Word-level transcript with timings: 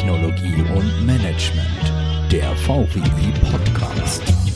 Technologie 0.00 0.62
und 0.74 1.04
Management, 1.04 2.32
der 2.32 2.56
VWI 2.56 3.34
Podcast. 3.50 4.49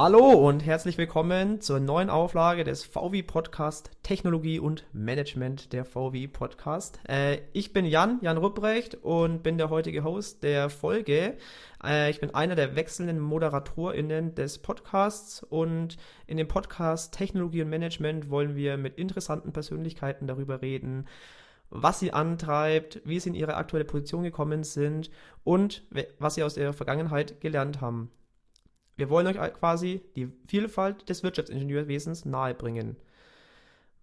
Hallo 0.00 0.30
und 0.30 0.64
herzlich 0.64 0.96
willkommen 0.96 1.60
zur 1.60 1.80
neuen 1.80 2.08
Auflage 2.08 2.62
des 2.62 2.84
VW 2.84 3.24
Podcast 3.24 3.90
Technologie 4.04 4.60
und 4.60 4.84
Management 4.92 5.72
der 5.72 5.84
VW 5.84 6.28
Podcast. 6.28 7.00
Äh, 7.08 7.38
ich 7.52 7.72
bin 7.72 7.84
Jan, 7.84 8.20
Jan 8.22 8.36
Rupprecht 8.36 8.94
und 9.02 9.42
bin 9.42 9.58
der 9.58 9.70
heutige 9.70 10.04
Host 10.04 10.44
der 10.44 10.70
Folge. 10.70 11.36
Äh, 11.82 12.10
ich 12.10 12.20
bin 12.20 12.32
einer 12.32 12.54
der 12.54 12.76
wechselnden 12.76 13.18
ModeratorInnen 13.18 14.36
des 14.36 14.58
Podcasts 14.58 15.42
und 15.42 15.96
in 16.28 16.36
dem 16.36 16.46
Podcast 16.46 17.12
Technologie 17.12 17.62
und 17.62 17.68
Management 17.68 18.30
wollen 18.30 18.54
wir 18.54 18.76
mit 18.76 18.98
interessanten 18.98 19.52
Persönlichkeiten 19.52 20.28
darüber 20.28 20.62
reden, 20.62 21.08
was 21.70 21.98
sie 21.98 22.12
antreibt, 22.12 23.02
wie 23.04 23.18
sie 23.18 23.30
in 23.30 23.34
ihre 23.34 23.56
aktuelle 23.56 23.84
Position 23.84 24.22
gekommen 24.22 24.62
sind 24.62 25.10
und 25.42 25.82
was 26.20 26.36
sie 26.36 26.44
aus 26.44 26.56
ihrer 26.56 26.72
Vergangenheit 26.72 27.40
gelernt 27.40 27.80
haben. 27.80 28.12
Wir 28.98 29.10
wollen 29.10 29.28
euch 29.28 29.36
quasi 29.54 30.02
die 30.16 30.28
Vielfalt 30.48 31.08
des 31.08 31.22
Wirtschaftsingenieurwesens 31.22 32.24
nahebringen. 32.24 32.96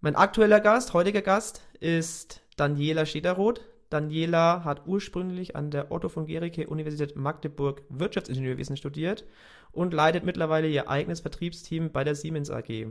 Mein 0.00 0.16
aktueller 0.16 0.58
Gast, 0.58 0.94
heutiger 0.94 1.20
Gast, 1.20 1.60
ist 1.80 2.40
Daniela 2.56 3.04
Schederoth. 3.04 3.60
Daniela 3.90 4.64
hat 4.64 4.86
ursprünglich 4.86 5.54
an 5.54 5.70
der 5.70 5.92
Otto 5.92 6.08
von 6.08 6.24
Gericke 6.24 6.66
Universität 6.66 7.14
Magdeburg 7.14 7.82
Wirtschaftsingenieurwesen 7.90 8.78
studiert 8.78 9.26
und 9.70 9.92
leitet 9.92 10.24
mittlerweile 10.24 10.66
ihr 10.66 10.88
eigenes 10.88 11.20
Vertriebsteam 11.20 11.92
bei 11.92 12.02
der 12.02 12.14
Siemens 12.14 12.50
AG. 12.50 12.86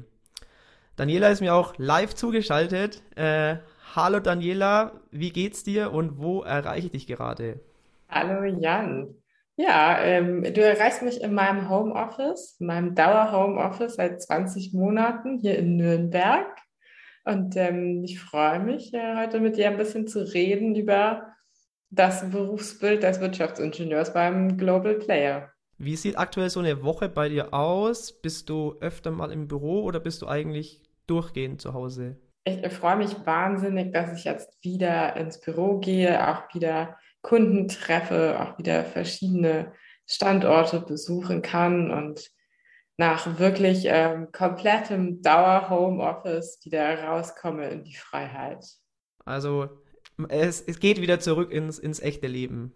Daniela 0.97 1.29
ist 1.29 1.41
mir 1.41 1.55
auch 1.55 1.73
live 1.77 2.13
zugeschaltet. 2.13 3.01
Äh, 3.15 3.57
hallo 3.95 4.19
Daniela, 4.19 5.01
wie 5.09 5.31
geht's 5.31 5.63
dir 5.63 5.91
und 5.91 6.19
wo 6.19 6.43
erreiche 6.43 6.85
ich 6.85 6.91
dich 6.91 7.07
gerade? 7.07 7.61
Hallo 8.09 8.43
Jan, 8.43 9.15
ja, 9.57 10.03
ähm, 10.03 10.43
du 10.43 10.61
erreichst 10.61 11.01
mich 11.01 11.21
in 11.21 11.33
meinem 11.33 11.69
Homeoffice, 11.69 12.57
in 12.59 12.67
meinem 12.67 12.95
Dauer-Homeoffice 12.95 13.95
seit 13.95 14.21
20 14.21 14.73
Monaten 14.73 15.37
hier 15.39 15.57
in 15.57 15.77
Nürnberg. 15.77 16.47
Und 17.23 17.55
ähm, 17.55 18.03
ich 18.03 18.19
freue 18.19 18.59
mich, 18.59 18.93
äh, 18.93 19.15
heute 19.15 19.39
mit 19.39 19.57
dir 19.57 19.69
ein 19.69 19.77
bisschen 19.77 20.07
zu 20.07 20.21
reden 20.21 20.75
über 20.75 21.33
das 21.89 22.29
Berufsbild 22.29 23.03
des 23.03 23.21
Wirtschaftsingenieurs 23.21 24.13
beim 24.13 24.57
Global 24.57 24.95
Player. 24.95 25.51
Wie 25.77 25.95
sieht 25.95 26.17
aktuell 26.17 26.49
so 26.49 26.59
eine 26.59 26.83
Woche 26.83 27.09
bei 27.09 27.29
dir 27.29 27.53
aus? 27.53 28.21
Bist 28.21 28.49
du 28.49 28.75
öfter 28.79 29.11
mal 29.11 29.31
im 29.31 29.47
Büro 29.47 29.83
oder 29.83 29.99
bist 29.99 30.21
du 30.21 30.27
eigentlich 30.27 30.81
durchgehend 31.07 31.61
zu 31.61 31.73
Hause? 31.73 32.17
Ich 32.45 32.71
freue 32.73 32.97
mich 32.97 33.25
wahnsinnig, 33.25 33.91
dass 33.91 34.17
ich 34.17 34.25
jetzt 34.25 34.63
wieder 34.63 35.15
ins 35.15 35.41
Büro 35.41 35.79
gehe, 35.79 36.29
auch 36.29 36.53
wieder 36.53 36.97
Kunden 37.25 37.67
treffe, 37.67 38.39
auch 38.39 38.59
wieder 38.59 38.85
verschiedene 38.85 39.73
Standorte 40.05 40.79
besuchen 40.79 41.41
kann 41.41 41.89
und 41.89 42.29
nach 42.97 43.39
wirklich 43.39 43.85
ähm, 43.87 44.31
komplettem 44.31 45.23
Dauer-Homeoffice 45.23 46.59
wieder 46.63 47.03
rauskomme 47.03 47.67
in 47.69 47.83
die 47.83 47.95
Freiheit. 47.95 48.63
Also 49.25 49.69
es, 50.29 50.61
es 50.61 50.79
geht 50.79 51.01
wieder 51.01 51.19
zurück 51.19 51.51
ins, 51.51 51.79
ins 51.79 51.99
echte 51.99 52.27
Leben. 52.27 52.73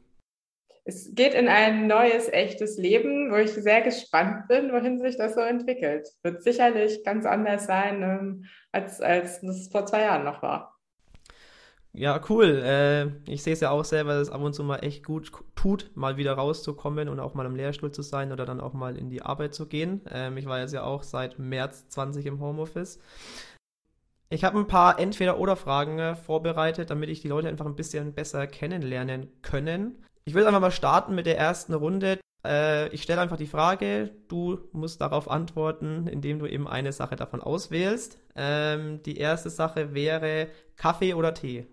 Es 0.84 1.14
geht 1.14 1.36
in 1.36 1.48
ein 1.48 1.86
neues, 1.86 2.28
echtes 2.30 2.80
Leben, 2.80 3.32
wo 3.32 3.36
ich 3.36 3.52
sehr 3.52 3.82
gespannt 3.82 4.48
bin, 4.48 4.72
wohin 4.72 5.00
sich 5.00 5.16
das 5.16 5.36
so 5.36 5.42
entwickelt. 5.42 6.10
Wird 6.24 6.42
sicherlich 6.42 7.04
ganz 7.04 7.28
anders 7.28 7.68
sein, 7.68 8.02
ähm, 8.02 8.46
als, 8.72 9.00
als 9.00 9.44
es 9.44 9.68
vor 9.72 9.86
zwei 9.86 10.02
Jahren 10.02 10.24
noch 10.24 10.42
war. 10.42 10.79
Ja, 12.00 12.22
cool. 12.30 12.62
Äh, 12.64 13.08
ich 13.30 13.44
sehe 13.44 13.52
es 13.52 13.60
ja 13.60 13.72
auch 13.72 13.84
selber, 13.84 14.14
dass 14.14 14.30
es 14.30 14.34
ab 14.34 14.40
und 14.40 14.54
zu 14.54 14.64
mal 14.64 14.78
echt 14.78 15.04
gut 15.04 15.34
tut, 15.56 15.92
mal 15.96 16.16
wieder 16.16 16.32
rauszukommen 16.32 17.10
und 17.10 17.20
auch 17.20 17.34
mal 17.34 17.46
im 17.46 17.58
Lehrstuhl 17.58 17.92
zu 17.92 18.04
sein 18.04 18.32
oder 18.32 18.46
dann 18.46 18.62
auch 18.62 18.72
mal 18.72 18.96
in 18.96 19.10
die 19.10 19.22
Arbeit 19.22 19.54
zu 19.54 19.66
gehen. 19.68 20.00
Ähm, 20.10 20.38
ich 20.38 20.46
war 20.46 20.62
jetzt 20.62 20.74
ja 20.74 20.84
auch 20.84 21.04
seit 21.04 21.40
März 21.40 21.90
20 21.90 22.26
im 22.26 22.40
Homeoffice. 22.40 23.00
Ich 24.30 24.46
habe 24.46 24.58
ein 24.60 24.68
paar 24.68 24.98
Entweder-Oder-Fragen 24.98 26.00
äh, 26.00 26.16
vorbereitet, 26.16 26.90
damit 26.90 27.10
ich 27.10 27.20
die 27.20 27.28
Leute 27.28 27.50
einfach 27.50 27.66
ein 27.66 27.76
bisschen 27.76 28.14
besser 28.14 28.48
kennenlernen 28.48 29.28
können. 29.42 30.06
Ich 30.24 30.34
will 30.34 30.48
einfach 30.48 30.62
mal 30.62 30.72
starten 30.72 31.16
mit 31.16 31.26
der 31.26 31.38
ersten 31.38 31.74
Runde. 31.74 32.18
Äh, 32.46 32.88
ich 32.94 33.04
stelle 33.04 33.20
einfach 33.20 33.36
die 33.36 33.46
Frage, 33.46 34.12
du 34.30 34.70
musst 34.72 35.02
darauf 35.02 35.30
antworten, 35.30 36.08
indem 36.08 36.40
du 36.40 36.46
eben 36.46 36.66
eine 36.66 36.94
Sache 36.94 37.18
davon 37.18 37.42
auswählst. 37.42 38.20
Ähm, 38.38 39.04
die 39.04 39.18
erste 39.18 39.50
Sache 39.50 39.94
wäre 39.94 40.48
Kaffee 40.78 41.14
oder 41.14 41.34
Tee? 41.34 41.68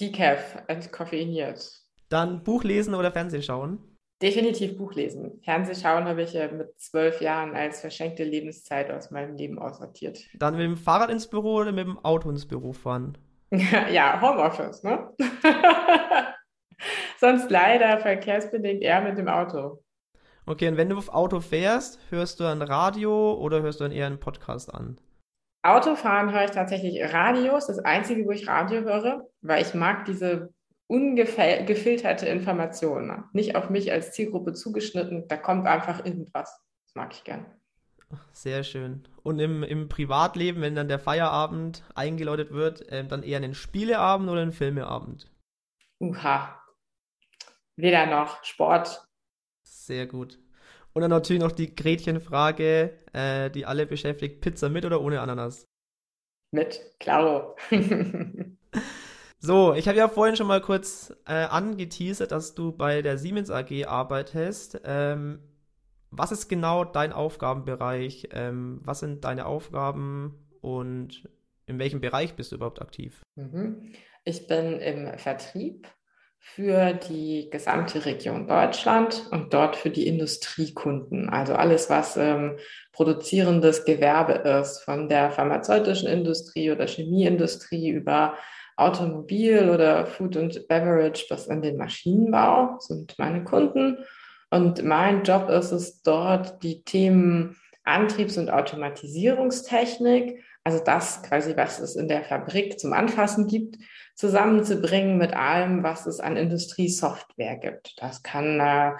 Decaf, 0.00 0.62
entkoffeiniert. 0.68 1.82
Dann 2.08 2.44
Buch 2.44 2.62
lesen 2.62 2.94
oder 2.94 3.10
Fernsehen 3.10 3.42
schauen? 3.42 3.96
Definitiv 4.22 4.76
Buch 4.76 4.94
lesen. 4.94 5.40
Fernsehschauen 5.44 6.04
habe 6.04 6.22
ich 6.22 6.32
ja 6.32 6.50
mit 6.50 6.76
zwölf 6.80 7.20
Jahren 7.20 7.54
als 7.54 7.80
verschenkte 7.80 8.24
Lebenszeit 8.24 8.90
aus 8.90 9.10
meinem 9.10 9.36
Leben 9.36 9.58
aussortiert. 9.58 10.20
Dann 10.34 10.56
mit 10.56 10.64
dem 10.64 10.76
Fahrrad 10.76 11.10
ins 11.10 11.28
Büro 11.28 11.56
oder 11.56 11.72
mit 11.72 11.86
dem 11.86 11.98
Auto 12.04 12.28
ins 12.30 12.46
Büro 12.46 12.72
fahren? 12.72 13.18
ja, 13.50 14.20
Homeoffice, 14.20 14.82
ne? 14.82 15.10
Sonst 17.20 17.50
leider 17.50 17.98
verkehrsbedingt 17.98 18.82
eher 18.82 19.00
mit 19.00 19.18
dem 19.18 19.28
Auto. 19.28 19.82
Okay, 20.46 20.68
und 20.68 20.76
wenn 20.76 20.88
du 20.88 20.96
auf 20.96 21.10
Auto 21.10 21.40
fährst, 21.40 21.98
hörst 22.10 22.40
du 22.40 22.44
ein 22.44 22.62
Radio 22.62 23.34
oder 23.34 23.62
hörst 23.62 23.80
du 23.80 23.84
dann 23.84 23.92
eher 23.92 24.06
einen 24.06 24.20
Podcast 24.20 24.72
an? 24.72 24.98
Autofahren 25.62 26.32
höre 26.32 26.44
ich 26.44 26.50
tatsächlich 26.52 27.02
Radios, 27.12 27.66
das 27.66 27.78
Einzige, 27.80 28.24
wo 28.24 28.30
ich 28.30 28.48
Radio 28.48 28.82
höre, 28.82 29.26
weil 29.40 29.62
ich 29.62 29.74
mag 29.74 30.04
diese 30.04 30.52
ungefilterte 30.86 32.26
Information. 32.26 33.24
Nicht 33.32 33.56
auf 33.56 33.68
mich 33.68 33.92
als 33.92 34.12
Zielgruppe 34.12 34.54
zugeschnitten, 34.54 35.28
da 35.28 35.36
kommt 35.36 35.66
einfach 35.66 36.04
irgendwas. 36.04 36.60
Das 36.86 36.94
mag 36.94 37.12
ich 37.12 37.24
gern. 37.24 37.46
Sehr 38.32 38.64
schön. 38.64 39.06
Und 39.22 39.38
im, 39.38 39.62
im 39.62 39.88
Privatleben, 39.88 40.62
wenn 40.62 40.74
dann 40.74 40.88
der 40.88 40.98
Feierabend 40.98 41.84
eingeläutet 41.94 42.52
wird, 42.52 42.88
äh, 42.88 43.06
dann 43.06 43.22
eher 43.22 43.36
einen 43.36 43.54
Spieleabend 43.54 44.30
oder 44.30 44.40
einen 44.40 44.52
Filmeabend? 44.52 45.30
Uha. 46.00 46.62
Weder 47.76 48.06
noch. 48.06 48.42
Sport. 48.44 49.06
Sehr 49.62 50.06
gut. 50.06 50.38
Und 50.98 51.02
dann 51.02 51.10
natürlich 51.12 51.40
noch 51.40 51.52
die 51.52 51.76
Gretchenfrage, 51.76 52.92
äh, 53.12 53.50
die 53.50 53.64
alle 53.66 53.86
beschäftigt: 53.86 54.40
Pizza 54.40 54.68
mit 54.68 54.84
oder 54.84 55.00
ohne 55.00 55.20
Ananas? 55.20 55.64
Mit, 56.50 56.80
klaro. 56.98 57.54
so, 59.38 59.74
ich 59.74 59.86
habe 59.86 59.96
ja 59.96 60.08
vorhin 60.08 60.34
schon 60.34 60.48
mal 60.48 60.60
kurz 60.60 61.14
äh, 61.24 61.34
angeteasert, 61.34 62.32
dass 62.32 62.56
du 62.56 62.72
bei 62.72 63.00
der 63.00 63.16
Siemens 63.16 63.48
AG 63.48 63.86
arbeitest. 63.86 64.80
Ähm, 64.82 65.38
was 66.10 66.32
ist 66.32 66.48
genau 66.48 66.84
dein 66.84 67.12
Aufgabenbereich? 67.12 68.30
Ähm, 68.32 68.80
was 68.82 68.98
sind 68.98 69.22
deine 69.22 69.46
Aufgaben 69.46 70.48
und 70.62 71.28
in 71.66 71.78
welchem 71.78 72.00
Bereich 72.00 72.34
bist 72.34 72.50
du 72.50 72.56
überhaupt 72.56 72.82
aktiv? 72.82 73.22
Mhm. 73.36 73.92
Ich 74.24 74.48
bin 74.48 74.80
im 74.80 75.16
Vertrieb 75.16 75.86
für 76.40 76.94
die 76.94 77.50
gesamte 77.50 78.04
Region 78.04 78.46
Deutschland 78.46 79.26
und 79.30 79.52
dort 79.54 79.76
für 79.76 79.90
die 79.90 80.06
Industriekunden. 80.06 81.28
Also 81.28 81.54
alles, 81.54 81.90
was 81.90 82.16
ähm, 82.16 82.58
produzierendes 82.92 83.84
Gewerbe 83.84 84.32
ist, 84.48 84.82
von 84.82 85.08
der 85.08 85.30
pharmazeutischen 85.30 86.08
Industrie 86.08 86.70
oder 86.70 86.86
Chemieindustrie 86.86 87.90
über 87.90 88.34
Automobil 88.76 89.68
oder 89.68 90.06
Food 90.06 90.36
and 90.36 90.68
Beverage 90.68 91.26
bis 91.28 91.46
in 91.46 91.62
den 91.62 91.76
Maschinenbau 91.76 92.78
sind 92.78 93.14
meine 93.18 93.44
Kunden. 93.44 93.98
Und 94.50 94.82
mein 94.84 95.24
Job 95.24 95.50
ist 95.50 95.72
es 95.72 96.02
dort, 96.02 96.62
die 96.62 96.82
Themen 96.84 97.56
Antriebs- 97.84 98.38
und 98.38 98.50
Automatisierungstechnik, 98.50 100.44
also 100.62 100.82
das 100.84 101.22
quasi, 101.22 101.56
was 101.56 101.80
es 101.80 101.96
in 101.96 102.08
der 102.08 102.22
Fabrik 102.22 102.78
zum 102.78 102.92
Anfassen 102.92 103.46
gibt, 103.46 103.76
zusammenzubringen 104.18 105.16
mit 105.16 105.32
allem, 105.32 105.84
was 105.84 106.06
es 106.06 106.18
an 106.18 106.36
Industriesoftware 106.36 107.56
gibt. 107.56 108.02
Das 108.02 108.24
kann 108.24 108.58
äh, 108.58 108.90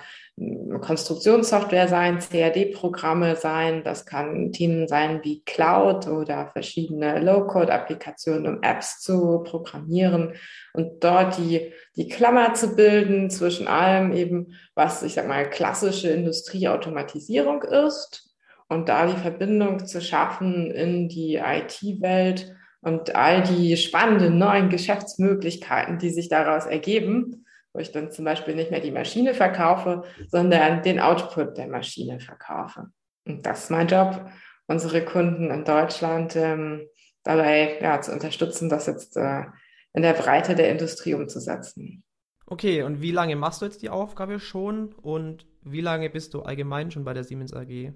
Konstruktionssoftware 0.78 1.88
sein, 1.88 2.20
CAD-Programme 2.20 3.34
sein, 3.34 3.82
das 3.82 4.06
kann 4.06 4.52
Themen 4.52 4.86
sein 4.86 5.20
wie 5.24 5.42
Cloud 5.42 6.06
oder 6.06 6.46
verschiedene 6.46 7.18
Low-Code-Applikationen, 7.18 8.46
um 8.46 8.62
Apps 8.62 9.00
zu 9.00 9.42
programmieren 9.42 10.34
und 10.72 11.02
dort 11.02 11.36
die, 11.36 11.72
die 11.96 12.06
Klammer 12.06 12.54
zu 12.54 12.76
bilden 12.76 13.28
zwischen 13.28 13.66
allem 13.66 14.12
eben, 14.12 14.54
was 14.76 15.02
ich 15.02 15.14
sag 15.14 15.26
mal 15.26 15.50
klassische 15.50 16.10
Industrieautomatisierung 16.10 17.62
ist 17.64 18.36
und 18.68 18.88
da 18.88 19.06
die 19.06 19.20
Verbindung 19.20 19.84
zu 19.84 20.00
schaffen 20.00 20.70
in 20.70 21.08
die 21.08 21.40
IT-Welt 21.42 22.54
und 22.88 23.14
all 23.14 23.42
die 23.42 23.76
spannenden 23.76 24.38
neuen 24.38 24.70
Geschäftsmöglichkeiten, 24.70 25.98
die 25.98 26.10
sich 26.10 26.28
daraus 26.28 26.66
ergeben, 26.66 27.44
wo 27.72 27.80
ich 27.80 27.92
dann 27.92 28.10
zum 28.10 28.24
Beispiel 28.24 28.54
nicht 28.54 28.70
mehr 28.70 28.80
die 28.80 28.90
Maschine 28.90 29.34
verkaufe, 29.34 30.02
sondern 30.28 30.82
den 30.82 30.98
Output 30.98 31.58
der 31.58 31.68
Maschine 31.68 32.18
verkaufe. 32.18 32.86
Und 33.26 33.44
das 33.44 33.64
ist 33.64 33.70
mein 33.70 33.88
Job, 33.88 34.26
unsere 34.66 35.04
Kunden 35.04 35.50
in 35.50 35.64
Deutschland 35.64 36.34
ähm, 36.34 36.88
dabei 37.22 37.78
ja, 37.80 38.00
zu 38.00 38.12
unterstützen, 38.12 38.70
das 38.70 38.86
jetzt 38.86 39.16
äh, 39.16 39.44
in 39.92 40.02
der 40.02 40.14
Breite 40.14 40.54
der 40.54 40.70
Industrie 40.70 41.14
umzusetzen. 41.14 42.02
Okay, 42.46 42.82
und 42.82 43.02
wie 43.02 43.12
lange 43.12 43.36
machst 43.36 43.60
du 43.60 43.66
jetzt 43.66 43.82
die 43.82 43.90
Aufgabe 43.90 44.40
schon 44.40 44.94
und 44.94 45.46
wie 45.62 45.82
lange 45.82 46.08
bist 46.08 46.32
du 46.32 46.40
allgemein 46.40 46.90
schon 46.90 47.04
bei 47.04 47.12
der 47.12 47.24
Siemens 47.24 47.52
AG? 47.52 47.92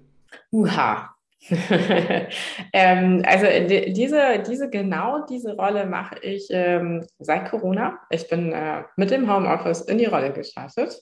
Uha. 0.51 1.15
ähm, 2.73 3.21
also 3.25 3.45
die, 3.67 3.91
diese, 3.91 4.43
diese, 4.47 4.69
genau 4.69 5.25
diese 5.25 5.55
Rolle 5.55 5.85
mache 5.85 6.19
ich 6.21 6.47
ähm, 6.49 7.05
seit 7.19 7.49
Corona. 7.49 7.99
Ich 8.09 8.27
bin 8.29 8.51
äh, 8.51 8.83
mit 8.95 9.11
dem 9.11 9.31
Homeoffice 9.31 9.81
in 9.81 9.97
die 9.97 10.05
Rolle 10.05 10.31
gestartet. 10.31 11.01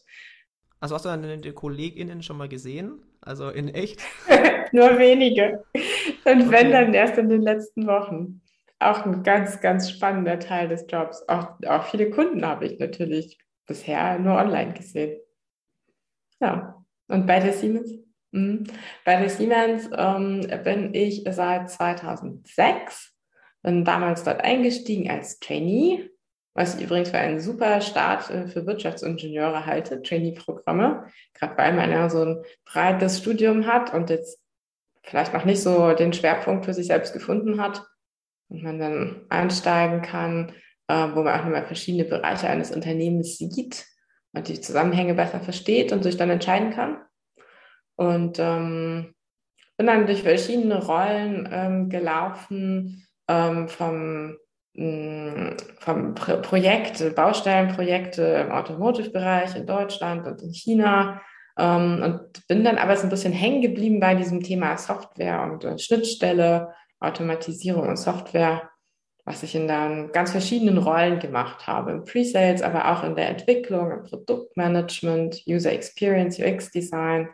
Also 0.79 0.95
hast 0.95 1.05
du 1.05 1.09
deine 1.09 1.39
KollegInnen 1.53 2.23
schon 2.23 2.37
mal 2.37 2.49
gesehen? 2.49 3.03
Also 3.21 3.49
in 3.49 3.69
echt? 3.69 4.01
Nur 4.71 4.97
wenige. 4.97 5.63
Und 6.25 6.41
okay. 6.41 6.51
wenn 6.51 6.71
dann 6.71 6.93
erst 6.93 7.17
in 7.17 7.29
den 7.29 7.41
letzten 7.41 7.85
Wochen. 7.87 8.41
Auch 8.79 9.05
ein 9.05 9.21
ganz, 9.21 9.61
ganz 9.61 9.91
spannender 9.91 10.39
Teil 10.39 10.67
des 10.67 10.87
Jobs. 10.89 11.23
Auch, 11.29 11.49
auch 11.67 11.83
viele 11.85 12.09
Kunden 12.09 12.43
habe 12.43 12.65
ich 12.65 12.79
natürlich 12.79 13.37
bisher 13.67 14.17
nur 14.17 14.33
online 14.37 14.73
gesehen. 14.73 15.19
Ja. 16.39 16.83
Und 17.07 17.27
bei 17.27 17.39
der 17.39 17.53
Siemens? 17.53 17.91
Mhm. 18.31 18.63
Bei 19.05 19.17
der 19.17 19.29
Siemens 19.29 19.89
ähm, 19.95 20.47
bin 20.63 20.93
ich 20.93 21.23
seit 21.29 21.69
2006, 21.69 23.13
bin 23.61 23.85
damals 23.85 24.23
dort 24.23 24.41
eingestiegen 24.41 25.09
als 25.09 25.39
Trainee, 25.39 26.09
was 26.53 26.75
ich 26.75 26.83
übrigens 26.83 27.09
für 27.09 27.17
einen 27.17 27.39
super 27.39 27.81
Start 27.81 28.29
äh, 28.29 28.47
für 28.47 28.65
Wirtschaftsingenieure 28.65 29.65
halte, 29.65 30.01
Trainee-Programme, 30.01 31.05
gerade 31.33 31.57
weil 31.57 31.73
man 31.73 31.91
ja 31.91 32.09
so 32.09 32.23
ein 32.23 32.43
breites 32.65 33.19
Studium 33.19 33.67
hat 33.67 33.93
und 33.93 34.09
jetzt 34.09 34.39
vielleicht 35.03 35.33
noch 35.33 35.45
nicht 35.45 35.61
so 35.61 35.93
den 35.93 36.13
Schwerpunkt 36.13 36.65
für 36.65 36.73
sich 36.73 36.87
selbst 36.87 37.13
gefunden 37.13 37.61
hat 37.61 37.85
und 38.49 38.63
man 38.63 38.79
dann 38.79 39.25
einsteigen 39.29 40.01
kann, 40.01 40.53
äh, 40.87 41.07
wo 41.13 41.23
man 41.23 41.39
auch 41.39 41.43
nochmal 41.43 41.65
verschiedene 41.65 42.05
Bereiche 42.05 42.47
eines 42.47 42.71
Unternehmens 42.71 43.37
sieht 43.37 43.85
und 44.33 44.47
die 44.47 44.61
Zusammenhänge 44.61 45.15
besser 45.15 45.39
versteht 45.41 45.91
und 45.91 46.03
sich 46.03 46.17
dann 46.17 46.29
entscheiden 46.29 46.71
kann. 46.71 47.01
Und 48.01 48.39
ähm, 48.39 49.13
bin 49.77 49.85
dann 49.85 50.07
durch 50.07 50.23
verschiedene 50.23 50.83
Rollen 50.83 51.47
ähm, 51.51 51.87
gelaufen, 51.87 53.05
ähm, 53.27 53.69
vom, 53.69 54.37
mh, 54.73 55.51
mm, 55.51 55.57
vom 55.77 56.15
Pro 56.15 56.37
Projekt, 56.37 57.15
Baustellenprojekte 57.15 58.23
im 58.23 58.51
Automotive-Bereich 58.51 59.55
in 59.55 59.67
Deutschland 59.67 60.25
und 60.25 60.41
in 60.41 60.51
China. 60.51 61.21
Ähm, 61.59 62.01
und 62.01 62.47
bin 62.47 62.63
dann 62.63 62.79
aber 62.79 62.97
so 62.97 63.03
ein 63.03 63.11
bisschen 63.11 63.33
hängen 63.33 63.61
geblieben 63.61 63.99
bei 63.99 64.15
diesem 64.15 64.41
Thema 64.41 64.79
Software 64.79 65.43
und 65.43 65.63
äh, 65.63 65.77
Schnittstelle, 65.77 66.73
Automatisierung 66.99 67.87
und 67.87 67.97
Software, 67.97 68.67
was 69.25 69.43
ich 69.43 69.53
in 69.53 69.67
dann 69.67 70.11
ganz 70.11 70.31
verschiedenen 70.31 70.79
Rollen 70.79 71.19
gemacht 71.19 71.67
habe. 71.67 71.91
Im 71.91 72.03
Pre-Sales, 72.03 72.63
aber 72.63 72.91
auch 72.91 73.03
in 73.03 73.15
der 73.15 73.29
Entwicklung, 73.29 73.91
im 73.91 74.01
Produktmanagement, 74.01 75.43
User 75.47 75.71
Experience, 75.71 76.39
UX-Design 76.39 77.29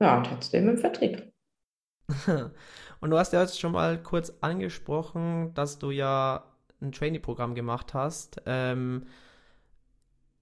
ja, 0.00 0.22
trotzdem 0.22 0.68
im 0.68 0.78
Vertrieb. 0.78 1.32
Und 3.00 3.10
du 3.10 3.18
hast 3.18 3.32
ja 3.32 3.40
jetzt 3.40 3.60
schon 3.60 3.72
mal 3.72 4.02
kurz 4.02 4.32
angesprochen, 4.40 5.52
dass 5.54 5.78
du 5.78 5.90
ja 5.90 6.44
ein 6.80 6.92
Trainee-Programm 6.92 7.54
gemacht 7.54 7.94
hast. 7.94 8.40
Ähm, 8.46 9.06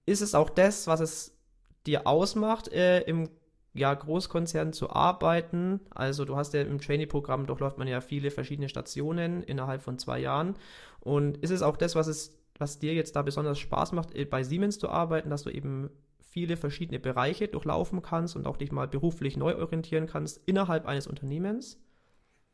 ist 0.05 0.21
es 0.21 0.35
auch 0.35 0.49
das, 0.49 0.87
was 0.87 0.99
es 0.99 1.37
dir 1.85 2.07
ausmacht, 2.07 2.67
äh, 2.69 3.01
im 3.01 3.29
ja, 3.73 3.93
Großkonzern 3.93 4.73
zu 4.73 4.89
arbeiten? 4.89 5.81
Also 5.89 6.25
du 6.25 6.35
hast 6.35 6.53
ja 6.53 6.61
im 6.61 6.79
Trainee-Programm 6.79 7.45
durchläuft 7.45 7.77
man 7.77 7.87
ja 7.87 8.01
viele 8.01 8.31
verschiedene 8.31 8.69
Stationen 8.69 9.43
innerhalb 9.43 9.81
von 9.81 9.97
zwei 9.97 10.19
Jahren. 10.19 10.55
Und 11.01 11.37
ist 11.37 11.51
es 11.51 11.61
auch 11.61 11.77
das, 11.77 11.95
was 11.95 12.07
es, 12.07 12.37
was 12.57 12.79
dir 12.79 12.93
jetzt 12.93 13.15
da 13.15 13.21
besonders 13.21 13.59
Spaß 13.59 13.91
macht, 13.91 14.15
äh, 14.15 14.25
bei 14.25 14.43
Siemens 14.43 14.79
zu 14.79 14.89
arbeiten, 14.89 15.29
dass 15.29 15.43
du 15.43 15.49
eben 15.49 15.89
viele 16.35 16.57
verschiedene 16.57 16.99
Bereiche 16.99 17.47
durchlaufen 17.47 18.01
kannst 18.01 18.35
und 18.35 18.45
auch 18.45 18.57
dich 18.57 18.69
mal 18.69 18.89
beruflich 18.89 19.37
neu 19.37 19.55
orientieren 19.55 20.05
kannst 20.05 20.45
innerhalb 20.45 20.85
eines 20.85 21.07
Unternehmens? 21.07 21.81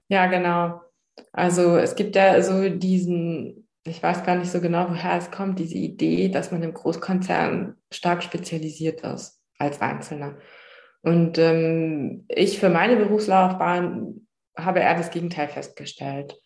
Ja, 0.07 0.28
genau. 0.28 0.81
Also 1.31 1.78
es 1.78 1.95
gibt 1.95 2.16
ja 2.16 2.39
so 2.44 2.69
diesen, 2.69 3.68
ich 3.83 4.04
weiß 4.04 4.24
gar 4.24 4.36
nicht 4.36 4.51
so 4.51 4.62
genau, 4.62 4.88
woher 4.92 5.18
es 5.18 5.31
kommt, 5.31 5.57
diese 5.57 5.80
Idee, 5.80 6.30
dass 6.30 6.51
man 6.51 6.62
im 6.62 6.75
Großkonzern 6.75 7.75
stark 7.92 8.22
spezialisiert 8.22 9.01
ist 9.01 9.42
als 9.57 9.81
Einzelner. 9.81 10.38
Und 11.01 11.39
ähm, 11.39 12.25
ich 12.30 12.60
für 12.60 12.69
meine 12.69 12.98
Berufslaufbahn 12.98 14.28
habe 14.56 14.81
eher 14.81 14.95
das 14.95 15.10
Gegenteil 15.10 15.48
festgestellt. 15.48 16.39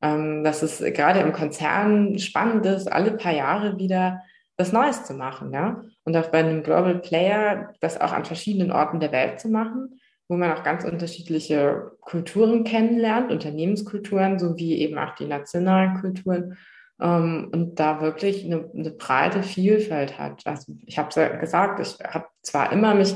Ähm, 0.00 0.42
dass 0.42 0.62
es 0.62 0.78
gerade 0.94 1.20
im 1.20 1.32
Konzern 1.32 2.18
spannend 2.18 2.64
ist, 2.64 2.90
alle 2.90 3.10
paar 3.12 3.32
Jahre 3.32 3.76
wieder 3.76 4.22
was 4.56 4.72
Neues 4.72 5.04
zu 5.04 5.14
machen, 5.14 5.52
ja. 5.52 5.82
Und 6.08 6.16
auch 6.16 6.28
bei 6.28 6.38
einem 6.38 6.62
Global 6.62 7.00
Player 7.00 7.74
das 7.80 8.00
auch 8.00 8.12
an 8.12 8.24
verschiedenen 8.24 8.72
Orten 8.72 8.98
der 8.98 9.12
Welt 9.12 9.40
zu 9.40 9.50
machen, 9.50 10.00
wo 10.26 10.38
man 10.38 10.50
auch 10.52 10.62
ganz 10.62 10.86
unterschiedliche 10.86 11.92
Kulturen 12.00 12.64
kennenlernt, 12.64 13.30
Unternehmenskulturen 13.30 14.38
sowie 14.38 14.76
eben 14.76 14.96
auch 14.96 15.14
die 15.16 15.26
nationalen 15.26 16.00
Kulturen 16.00 16.56
ähm, 16.98 17.50
und 17.52 17.78
da 17.78 18.00
wirklich 18.00 18.42
eine, 18.46 18.70
eine, 18.74 18.90
breite 18.92 19.42
Vielfalt 19.42 20.18
hat. 20.18 20.46
Also 20.46 20.72
ich 20.86 20.98
habe 20.98 21.10
ja 21.14 21.36
gesagt, 21.36 21.78
ich 21.78 22.02
habe 22.02 22.24
zwar 22.40 22.72
immer 22.72 22.94
mich 22.94 23.14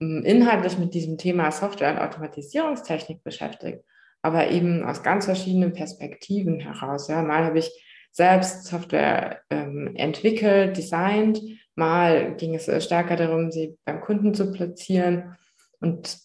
ähm, 0.00 0.22
inhaltlich 0.24 0.78
mit 0.78 0.94
diesem 0.94 1.18
Thema 1.18 1.50
Software 1.50 1.90
und 1.90 1.98
Automatisierungstechnik 1.98 3.24
beschäftigt, 3.24 3.82
aber 4.22 4.48
eben 4.48 4.84
aus 4.84 5.02
ganz 5.02 5.24
verschiedenen 5.24 5.72
Perspektiven 5.72 6.60
heraus. 6.60 7.08
Ja, 7.08 7.20
mal 7.20 7.42
habe 7.42 7.58
ich 7.58 7.72
selbst 8.12 8.66
Software 8.66 9.40
ähm, 9.50 9.96
entwickelt, 9.96 10.76
designt. 10.76 11.40
Mal 11.78 12.34
ging 12.34 12.56
es 12.56 12.66
äh, 12.66 12.80
stärker 12.80 13.14
darum, 13.14 13.52
sie 13.52 13.78
beim 13.84 14.00
Kunden 14.00 14.34
zu 14.34 14.50
platzieren. 14.50 15.36
Und 15.78 16.18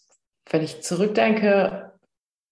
wenn 0.49 0.63
ich 0.63 0.81
zurückdenke, 0.81 1.93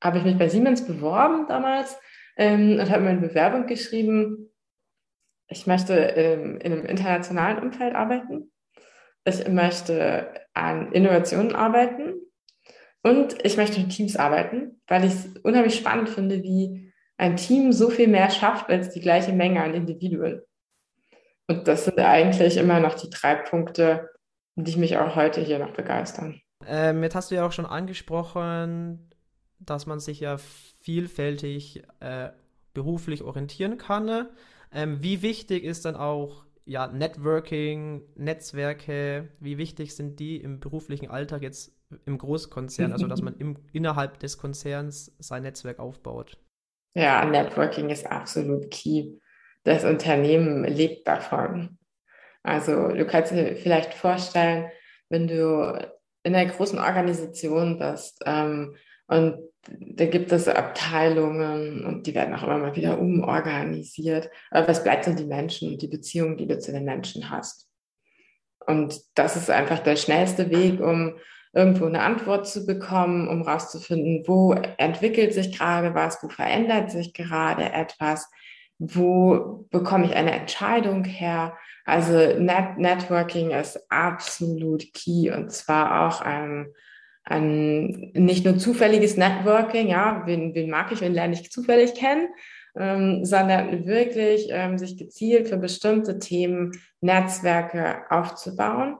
habe 0.03 0.19
ich 0.19 0.23
mich 0.23 0.37
bei 0.37 0.47
Siemens 0.47 0.85
beworben 0.85 1.47
damals 1.47 1.97
ähm, 2.37 2.79
und 2.79 2.91
habe 2.91 3.03
meine 3.03 3.19
Bewerbung 3.19 3.65
geschrieben, 3.65 4.51
ich 5.47 5.65
möchte 5.65 5.95
ähm, 5.95 6.59
in 6.59 6.73
einem 6.73 6.85
internationalen 6.85 7.57
Umfeld 7.63 7.95
arbeiten. 7.95 8.51
Ich 9.25 9.47
möchte 9.47 10.33
an 10.53 10.91
Innovationen 10.91 11.55
arbeiten 11.55 12.13
und 13.01 13.43
ich 13.43 13.57
möchte 13.57 13.81
in 13.81 13.89
Teams 13.89 14.15
arbeiten, 14.15 14.79
weil 14.85 15.05
ich 15.05 15.13
es 15.13 15.27
unheimlich 15.41 15.75
spannend 15.75 16.09
finde, 16.09 16.43
wie 16.43 16.93
ein 17.17 17.35
Team 17.35 17.71
so 17.71 17.89
viel 17.89 18.07
mehr 18.07 18.29
schafft 18.29 18.69
als 18.69 18.91
die 18.91 19.01
gleiche 19.01 19.33
Menge 19.33 19.63
an 19.63 19.73
Individuen. 19.73 20.43
Und 21.47 21.67
das 21.67 21.85
sind 21.85 21.99
eigentlich 21.99 22.57
immer 22.57 22.79
noch 22.79 22.95
die 22.95 23.09
drei 23.09 23.35
Punkte, 23.35 24.09
die 24.55 24.77
mich 24.77 24.97
auch 24.97 25.15
heute 25.15 25.41
hier 25.41 25.59
noch 25.59 25.73
begeistern. 25.73 26.41
Ähm, 26.65 27.03
jetzt 27.03 27.15
hast 27.15 27.31
du 27.31 27.35
ja 27.35 27.45
auch 27.45 27.51
schon 27.51 27.65
angesprochen, 27.65 29.09
dass 29.59 29.85
man 29.85 29.99
sich 29.99 30.19
ja 30.19 30.37
vielfältig 30.81 31.83
äh, 31.99 32.29
beruflich 32.73 33.23
orientieren 33.23 33.77
kann. 33.77 34.27
Ähm, 34.71 35.01
wie 35.01 35.21
wichtig 35.21 35.63
ist 35.63 35.85
dann 35.85 35.95
auch 35.95 36.45
ja, 36.65 36.87
Networking, 36.87 38.03
Netzwerke, 38.15 39.29
wie 39.39 39.57
wichtig 39.57 39.95
sind 39.95 40.19
die 40.19 40.37
im 40.37 40.59
beruflichen 40.59 41.09
Alltag 41.09 41.41
jetzt 41.41 41.73
im 42.05 42.17
Großkonzern, 42.17 42.93
also 42.93 43.07
dass 43.07 43.21
man 43.21 43.35
im, 43.39 43.57
innerhalb 43.73 44.19
des 44.19 44.37
Konzerns 44.37 45.13
sein 45.19 45.43
Netzwerk 45.43 45.79
aufbaut? 45.79 46.37
Ja, 46.93 47.25
Networking 47.25 47.89
ist 47.89 48.05
absolut 48.05 48.69
key. 48.69 49.17
Das 49.63 49.83
Unternehmen 49.83 50.63
lebt 50.63 51.07
davon. 51.07 51.77
Also 52.43 52.89
du 52.89 53.05
kannst 53.05 53.31
dir 53.31 53.55
vielleicht 53.55 53.93
vorstellen, 53.93 54.71
wenn 55.09 55.27
du 55.27 55.87
in 56.23 56.35
einer 56.35 56.51
großen 56.51 56.79
Organisation 56.79 57.77
bist 57.77 58.21
ähm, 58.25 58.75
und 59.07 59.37
da 59.67 60.05
gibt 60.05 60.31
es 60.31 60.47
Abteilungen 60.47 61.85
und 61.85 62.07
die 62.07 62.15
werden 62.15 62.33
auch 62.33 62.43
immer 62.43 62.57
mal 62.57 62.75
wieder 62.75 62.99
umorganisiert. 62.99 64.29
Aber 64.49 64.67
was 64.67 64.83
bleibt 64.83 65.05
sind 65.05 65.19
die 65.19 65.25
Menschen 65.25 65.71
und 65.71 65.81
die 65.81 65.87
Beziehungen, 65.87 66.37
die 66.37 66.47
du 66.47 66.57
zu 66.57 66.71
den 66.71 66.85
Menschen 66.85 67.29
hast. 67.29 67.67
Und 68.65 68.99
das 69.15 69.35
ist 69.35 69.49
einfach 69.49 69.79
der 69.79 69.97
schnellste 69.97 70.49
Weg, 70.49 70.79
um 70.79 71.15
irgendwo 71.53 71.85
eine 71.85 72.01
Antwort 72.01 72.47
zu 72.47 72.65
bekommen, 72.65 73.27
um 73.27 73.41
rauszufinden, 73.41 74.23
wo 74.25 74.53
entwickelt 74.77 75.33
sich 75.33 75.57
gerade 75.57 75.93
was, 75.93 76.23
wo 76.23 76.29
verändert 76.29 76.91
sich 76.91 77.13
gerade 77.13 77.71
etwas, 77.71 78.29
wo 78.83 79.67
bekomme 79.69 80.05
ich 80.05 80.15
eine 80.15 80.31
Entscheidung 80.31 81.03
her. 81.03 81.55
Also 81.85 82.13
Net 82.39 82.77
Networking 82.77 83.51
ist 83.51 83.79
absolut 83.91 84.83
key 84.93 85.31
und 85.31 85.51
zwar 85.51 86.07
auch 86.07 86.21
ein, 86.21 86.67
ein 87.23 88.11
nicht 88.13 88.43
nur 88.43 88.57
zufälliges 88.57 89.17
Networking, 89.17 89.87
ja, 89.87 90.23
wen, 90.25 90.55
wen 90.55 90.69
mag 90.69 90.91
ich, 90.91 91.01
wen 91.01 91.13
lerne 91.13 91.33
ich 91.33 91.51
zufällig 91.51 91.93
kennen, 91.93 92.29
ähm, 92.75 93.23
sondern 93.23 93.85
wirklich 93.85 94.47
ähm, 94.49 94.77
sich 94.77 94.97
gezielt 94.97 95.47
für 95.47 95.57
bestimmte 95.57 96.17
Themen 96.17 96.71
Netzwerke 97.01 98.03
aufzubauen 98.09 98.97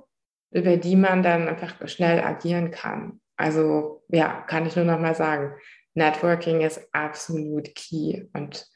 über 0.52 0.78
die 0.78 0.96
man 0.96 1.24
dann 1.24 1.48
einfach 1.48 1.88
schnell 1.88 2.20
agieren 2.20 2.72
kann. 2.72 3.22
Also 3.38 4.04
ja, 4.10 4.42
kann 4.42 4.66
ich 4.66 4.76
nur 4.76 4.86
noch 4.86 5.00
mal 5.00 5.16
sagen, 5.16 5.54
Networking 5.94 6.62
ist 6.62 6.88
absolut 6.94 7.74
key. 7.74 8.26
Und 8.34 8.68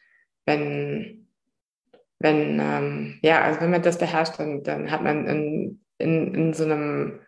wenn, 0.46 1.28
wenn, 2.20 2.60
ähm, 2.60 3.20
ja, 3.22 3.42
also 3.42 3.62
wenn 3.62 3.72
man 3.72 3.82
das 3.82 3.98
beherrscht, 3.98 4.40
dann, 4.40 4.64
dann 4.64 4.92
hat 4.92 5.04
man 5.04 5.28
in, 5.28 5.82
in, 5.98 6.34
in 6.34 6.54
so 6.54 6.64
einem 6.64 7.20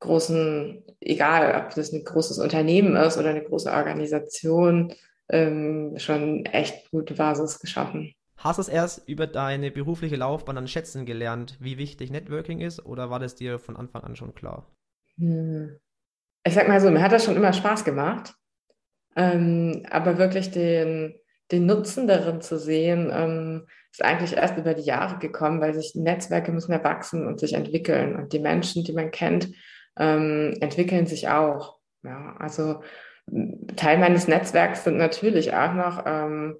großen, 0.00 0.84
egal 1.00 1.62
ob 1.62 1.74
das 1.74 1.92
ein 1.92 2.04
großes 2.04 2.38
Unternehmen 2.38 2.96
ist 2.96 3.16
oder 3.18 3.30
eine 3.30 3.42
große 3.42 3.70
Organisation, 3.70 4.92
ähm, 5.28 5.94
schon 5.98 6.44
echt 6.46 6.90
gute 6.90 7.14
Basis 7.14 7.58
geschaffen. 7.58 8.14
Hast 8.36 8.58
du 8.58 8.62
es 8.62 8.68
erst 8.68 9.08
über 9.08 9.26
deine 9.26 9.70
berufliche 9.70 10.16
Laufbahn 10.16 10.56
dann 10.56 10.68
schätzen 10.68 11.06
gelernt, 11.06 11.56
wie 11.60 11.78
wichtig 11.78 12.10
Networking 12.10 12.60
ist, 12.60 12.84
oder 12.84 13.08
war 13.08 13.18
das 13.18 13.34
dir 13.34 13.58
von 13.58 13.76
Anfang 13.76 14.02
an 14.02 14.16
schon 14.16 14.34
klar? 14.34 14.70
Hm. 15.16 15.78
Ich 16.46 16.52
sag 16.52 16.68
mal 16.68 16.80
so, 16.80 16.90
mir 16.90 17.00
hat 17.00 17.12
das 17.12 17.24
schon 17.24 17.36
immer 17.36 17.54
Spaß 17.54 17.84
gemacht, 17.84 18.34
ähm, 19.16 19.86
aber 19.90 20.18
wirklich 20.18 20.50
den, 20.50 21.14
den 21.52 21.66
Nutzen 21.66 22.06
darin 22.06 22.40
zu 22.40 22.58
sehen, 22.58 23.10
ähm, 23.12 23.66
ist 23.90 24.04
eigentlich 24.04 24.36
erst 24.36 24.56
über 24.58 24.74
die 24.74 24.82
Jahre 24.82 25.18
gekommen, 25.18 25.60
weil 25.60 25.74
sich 25.74 25.94
Netzwerke 25.94 26.50
müssen 26.52 26.72
erwachsen 26.72 27.26
und 27.26 27.38
sich 27.38 27.54
entwickeln 27.54 28.16
und 28.16 28.32
die 28.32 28.40
Menschen, 28.40 28.82
die 28.84 28.92
man 28.92 29.10
kennt, 29.10 29.50
ähm, 29.98 30.54
entwickeln 30.60 31.06
sich 31.06 31.28
auch. 31.28 31.78
Ja, 32.02 32.36
also 32.38 32.80
Teil 33.76 33.98
meines 33.98 34.28
Netzwerks 34.28 34.84
sind 34.84 34.96
natürlich 34.96 35.54
auch 35.54 35.74
noch 35.74 36.02
ähm, 36.06 36.56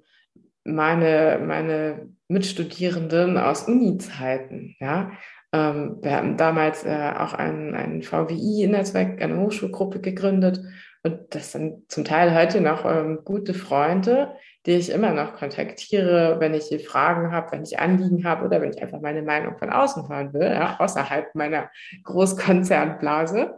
meine, 0.63 1.39
meine 1.45 2.09
Mitstudierenden 2.27 3.37
aus 3.37 3.67
Uni-Zeiten. 3.67 4.75
Ja? 4.79 5.11
Ähm, 5.53 5.99
wir 6.01 6.11
haben 6.11 6.37
damals 6.37 6.83
äh, 6.85 7.11
auch 7.17 7.33
ein, 7.33 7.75
ein 7.75 8.01
VWI-Netzwerk, 8.01 9.21
eine 9.21 9.39
Hochschulgruppe 9.39 10.01
gegründet. 10.01 10.61
Und 11.05 11.35
das 11.35 11.51
sind 11.51 11.91
zum 11.91 12.03
Teil 12.03 12.33
heute 12.33 12.61
noch 12.61 12.83
ähm, 12.83 13.19
gute 13.23 13.53
Freunde, 13.53 14.35
die 14.65 14.71
ich 14.71 14.89
immer 14.89 15.11
noch 15.11 15.35
kontaktiere, 15.35 16.39
wenn 16.39 16.55
ich 16.55 16.83
Fragen 16.83 17.31
habe, 17.31 17.51
wenn 17.51 17.61
ich 17.61 17.77
Anliegen 17.77 18.25
habe 18.25 18.43
oder 18.43 18.59
wenn 18.59 18.71
ich 18.71 18.81
einfach 18.81 18.99
meine 19.01 19.21
Meinung 19.21 19.55
von 19.59 19.69
außen 19.69 20.09
hören 20.09 20.33
will, 20.33 20.47
ja, 20.47 20.79
außerhalb 20.79 21.35
meiner 21.35 21.69
Großkonzernblase. 22.05 23.53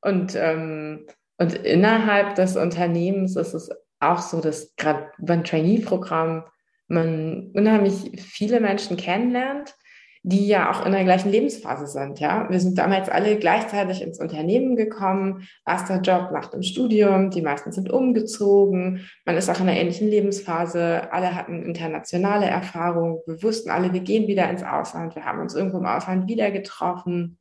Und, 0.00 0.36
ähm, 0.36 1.08
und 1.38 1.54
innerhalb 1.54 2.36
des 2.36 2.56
Unternehmens 2.56 3.34
ist 3.34 3.54
es 3.54 3.70
auch 3.98 4.20
so, 4.20 4.40
dass 4.40 4.76
gerade 4.76 5.10
beim 5.18 5.42
Trainee-Programm 5.42 6.44
man 6.86 7.50
unheimlich 7.52 8.22
viele 8.22 8.60
Menschen 8.60 8.96
kennenlernt, 8.96 9.74
die 10.22 10.46
ja 10.46 10.70
auch 10.70 10.84
in 10.84 10.92
der 10.92 11.04
gleichen 11.04 11.30
Lebensphase 11.30 11.86
sind. 11.86 12.20
Ja, 12.20 12.48
wir 12.50 12.60
sind 12.60 12.78
damals 12.78 13.08
alle 13.08 13.36
gleichzeitig 13.36 14.02
ins 14.02 14.20
Unternehmen 14.20 14.76
gekommen, 14.76 15.46
erster 15.66 16.00
Job 16.00 16.30
nach 16.32 16.46
dem 16.46 16.62
Studium, 16.62 17.30
die 17.30 17.42
meisten 17.42 17.72
sind 17.72 17.90
umgezogen, 17.90 19.08
man 19.24 19.36
ist 19.36 19.48
auch 19.48 19.60
in 19.60 19.68
einer 19.68 19.78
ähnlichen 19.78 20.08
Lebensphase, 20.08 21.12
alle 21.12 21.34
hatten 21.34 21.62
internationale 21.62 22.46
Erfahrung, 22.46 23.22
wir 23.26 23.42
wussten 23.42 23.70
alle, 23.70 23.92
wir 23.92 24.00
gehen 24.00 24.26
wieder 24.26 24.48
ins 24.50 24.62
Ausland, 24.62 25.14
wir 25.14 25.24
haben 25.24 25.40
uns 25.40 25.54
irgendwo 25.54 25.78
im 25.78 25.86
Ausland 25.86 26.28
wieder 26.28 26.50
getroffen. 26.50 27.38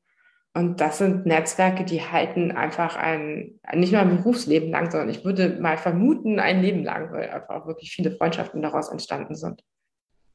Und 0.54 0.82
das 0.82 0.98
sind 0.98 1.28
Netzwerke, 1.28 1.86
die 1.86 2.02
halten 2.02 2.52
einfach 2.52 2.96
ein, 2.96 3.60
nicht 3.76 3.92
nur 3.92 4.02
ein 4.02 4.18
Berufsleben 4.18 4.72
lang, 4.72 4.90
sondern 4.90 5.10
ich 5.10 5.24
würde 5.24 5.58
mal 5.62 5.78
vermuten, 5.78 6.40
ein 6.40 6.64
Leben 6.64 6.84
lang, 6.84 7.12
weil 7.12 7.30
einfach 7.30 7.62
auch 7.62 7.68
wirklich 7.68 7.92
viele 7.92 8.10
Freundschaften 8.10 8.64
daraus 8.64 8.90
entstanden 8.90 9.36
sind. 9.36 9.62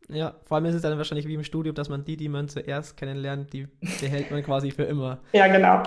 Ja, 0.09 0.35
vor 0.45 0.57
allem 0.57 0.67
ist 0.67 0.75
es 0.75 0.83
dann 0.83 0.97
wahrscheinlich 0.99 1.27
wie 1.27 1.35
im 1.35 1.45
Studium, 1.45 1.75
dass 1.75 1.89
man 1.89 2.05
die, 2.05 2.17
die 2.17 2.29
man 2.29 2.49
zuerst 2.49 2.97
kennenlernt, 2.97 3.53
die 3.53 3.69
behält 4.01 4.31
man 4.31 4.43
quasi 4.43 4.71
für 4.71 4.85
immer. 4.85 5.21
Ja, 5.33 5.47
genau. 5.49 5.83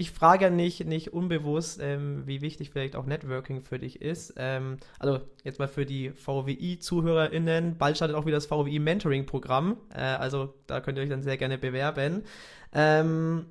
Ich 0.00 0.12
frage 0.12 0.44
ja 0.44 0.50
nicht, 0.50 0.86
nicht 0.86 1.12
unbewusst, 1.12 1.80
ähm, 1.82 2.22
wie 2.24 2.40
wichtig 2.40 2.70
vielleicht 2.70 2.94
auch 2.94 3.04
Networking 3.04 3.62
für 3.62 3.80
dich 3.80 4.00
ist. 4.00 4.32
Ähm, 4.36 4.76
also 5.00 5.20
jetzt 5.42 5.58
mal 5.58 5.66
für 5.66 5.84
die 5.84 6.10
VWI-ZuhörerInnen. 6.12 7.76
Bald 7.78 7.96
startet 7.96 8.16
auch 8.16 8.24
wieder 8.24 8.36
das 8.36 8.46
VWI-Mentoring-Programm. 8.46 9.76
Äh, 9.92 10.00
also 10.00 10.54
da 10.68 10.80
könnt 10.80 10.98
ihr 10.98 11.02
euch 11.02 11.10
dann 11.10 11.24
sehr 11.24 11.36
gerne 11.36 11.58
bewerben. 11.58 12.22
Ähm, 12.72 13.46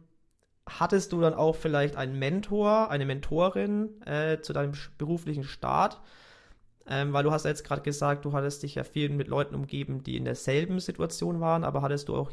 hattest 0.66 1.12
du 1.12 1.20
dann 1.20 1.34
auch 1.34 1.58
vielleicht 1.58 1.98
einen 1.98 2.18
Mentor, 2.18 2.92
eine 2.92 3.06
Mentorin 3.06 4.02
äh, 4.06 4.40
zu 4.42 4.54
deinem 4.54 4.72
beruflichen 4.98 5.44
Start? 5.44 6.00
Ähm, 6.90 7.12
weil 7.12 7.24
du 7.24 7.32
hast 7.32 7.44
ja 7.44 7.50
jetzt 7.50 7.66
gerade 7.66 7.82
gesagt, 7.82 8.26
du 8.26 8.34
hattest 8.34 8.64
dich 8.64 8.76
ja 8.76 8.84
viel 8.84 9.10
mit 9.10 9.28
Leuten 9.28 9.56
umgeben, 9.56 10.04
die 10.04 10.16
in 10.16 10.26
derselben 10.26 10.80
Situation 10.80 11.42
waren, 11.42 11.64
aber 11.64 11.82
hattest 11.82 12.08
du 12.08 12.16
auch 12.16 12.32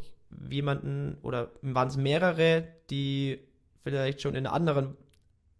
jemanden 0.49 1.19
oder 1.23 1.51
waren 1.63 1.89
es 1.89 1.97
mehrere, 1.97 2.69
die 2.91 3.41
vielleicht 3.83 4.23
schon 4.23 4.35
in 4.35 4.47
einer 4.47 4.55
anderen 4.55 4.97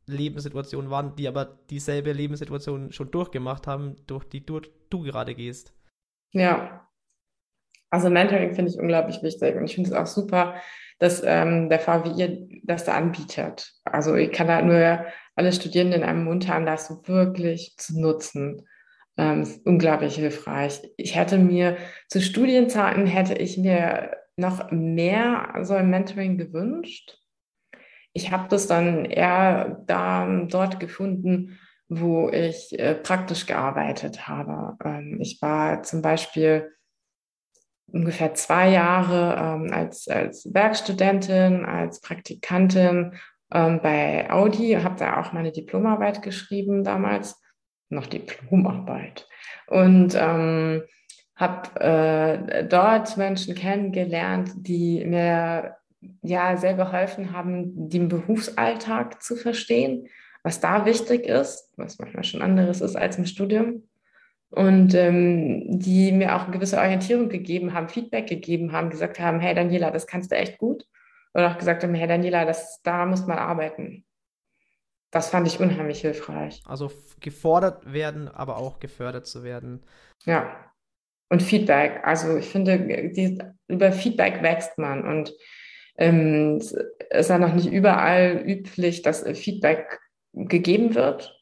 Lebenssituation 0.07 0.91
waren, 0.91 1.17
die 1.17 1.29
aber 1.29 1.59
dieselbe 1.71 2.13
Lebenssituation 2.13 2.93
schon 2.93 3.11
durchgemacht 3.11 3.67
haben, 3.67 3.97
durch 4.07 4.25
die 4.25 4.45
du, 4.45 4.61
du 4.91 5.03
gerade 5.03 5.35
gehst? 5.35 5.73
Ja, 6.33 6.89
also 7.95 8.11
Mentoring 8.11 8.55
finde 8.55 8.73
ich 8.73 8.79
unglaublich 8.79 9.23
wichtig 9.23 9.55
und 9.55 9.65
ich 9.65 9.77
finde 9.77 9.91
es 9.91 9.97
auch 9.97 10.07
super, 10.07 10.57
dass 10.99 11.23
ähm, 11.25 11.69
der 11.69 11.79
VWI 11.79 12.61
das 12.65 12.85
da 12.85 12.95
anbietet. 12.95 13.73
Also 13.85 14.17
ich 14.17 14.33
kann 14.33 14.49
da 14.49 14.63
nur 14.63 15.05
alle 15.37 15.53
Studierenden 15.53 16.03
in 16.03 16.09
einem 16.09 16.25
Mund 16.25 16.49
haben, 16.49 16.67
das 16.67 16.91
wirklich 17.07 17.77
zu 17.77 18.01
nutzen. 18.01 18.67
Ähm, 19.17 19.43
ist 19.43 19.65
unglaublich 19.65 20.17
hilfreich. 20.17 20.83
Ich 20.97 21.15
hätte 21.15 21.39
mir 21.39 21.77
zu 22.09 22.21
Studienzeiten 22.21 23.07
hätte 23.07 23.35
ich 23.35 23.57
mir 23.57 24.17
noch 24.37 24.71
mehr 24.73 25.55
so 25.63 25.75
ein 25.75 25.89
Mentoring 25.89 26.37
gewünscht. 26.37 27.19
Ich 28.13 28.33
habe 28.33 28.49
das 28.49 28.67
dann 28.67 29.05
eher 29.05 29.83
da 29.87 30.27
dort 30.49 30.81
gefunden, 30.81 31.59
wo 31.89 32.29
ich 32.29 32.77
äh, 32.79 32.95
praktisch 32.95 33.47
gearbeitet 33.47 34.27
habe. 34.27 34.77
Ähm, 34.85 35.19
ich 35.21 35.41
war 35.41 35.83
zum 35.85 36.03
Beispiel 36.03 36.73
ungefähr 37.87 38.35
zwei 38.35 38.71
Jahre 38.71 39.37
ähm, 39.39 39.73
als, 39.73 40.09
als 40.09 40.53
Werkstudentin, 40.53 41.65
als 41.65 42.01
Praktikantin 42.01 43.15
ähm, 43.53 43.81
bei 43.81 44.29
Audi, 44.31 44.73
habe 44.83 44.97
da 44.99 45.21
auch 45.21 45.33
meine 45.33 45.53
Diplomarbeit 45.53 46.23
geschrieben 46.23 46.83
damals, 46.83 47.41
noch 47.95 48.07
Diplomarbeit. 48.07 49.27
Und 49.67 50.15
ähm, 50.15 50.83
habe 51.37 51.81
äh, 51.81 52.65
dort 52.65 53.17
Menschen 53.17 53.55
kennengelernt, 53.55 54.51
die 54.57 55.05
mir 55.05 55.77
ja 56.23 56.57
sehr 56.57 56.75
geholfen 56.75 57.33
haben, 57.33 57.89
den 57.89 58.09
Berufsalltag 58.09 59.23
zu 59.23 59.37
verstehen, 59.37 60.09
was 60.43 60.61
da 60.61 60.85
wichtig 60.85 61.27
ist, 61.27 61.73
was 61.77 61.99
manchmal 61.99 62.25
schon 62.25 62.43
anderes 62.43 62.81
ist 62.81 62.97
als 62.97 63.17
im 63.17 63.27
Studium 63.27 63.85
und 64.51 64.95
ähm, 64.95 65.81
die 65.81 66.13
mir 66.13 66.37
auch 66.37 66.45
eine 66.45 66.53
gewisse 66.53 66.79
Orientierung 66.79 67.29
gegeben 67.29 67.73
haben, 67.73 67.89
Feedback 67.89 68.29
gegeben 68.29 68.73
haben, 68.73 68.91
gesagt 68.91 69.19
haben, 69.19 69.41
hey 69.41 69.55
Daniela, 69.55 69.91
das 69.91 70.07
kannst 70.07 70.31
du 70.31 70.37
echt 70.37 70.59
gut. 70.59 70.87
Oder 71.33 71.51
auch 71.51 71.59
gesagt 71.59 71.83
haben, 71.83 71.95
hey 71.95 72.07
Daniela, 72.07 72.45
das, 72.45 72.81
da 72.83 73.05
muss 73.07 73.27
man 73.27 73.39
arbeiten. 73.39 74.05
Das 75.15 75.31
fand 75.31 75.47
ich 75.47 75.61
unheimlich 75.61 76.01
hilfreich. 76.01 76.61
Also 76.67 76.91
gefordert 77.21 77.93
werden, 77.93 78.27
aber 78.27 78.57
auch 78.57 78.81
gefördert 78.81 79.29
zu 79.29 79.45
werden. 79.45 79.85
Ja. 80.25 80.73
Und 81.29 81.41
Feedback. 81.41 82.01
Also 82.03 82.37
ich 82.37 82.49
finde, 82.49 82.81
die, 83.13 83.39
über 83.69 83.93
Feedback 83.93 84.43
wächst 84.43 84.77
man. 84.77 85.07
Und 85.07 85.33
ähm, 85.99 86.57
es 86.57 86.73
ist 87.11 87.31
ja 87.31 87.39
noch 87.39 87.55
nicht 87.55 87.71
überall 87.71 88.43
üblich, 88.45 89.03
dass 89.03 89.23
Feedback 89.39 90.01
gegeben 90.33 90.97
wird. 90.97 91.41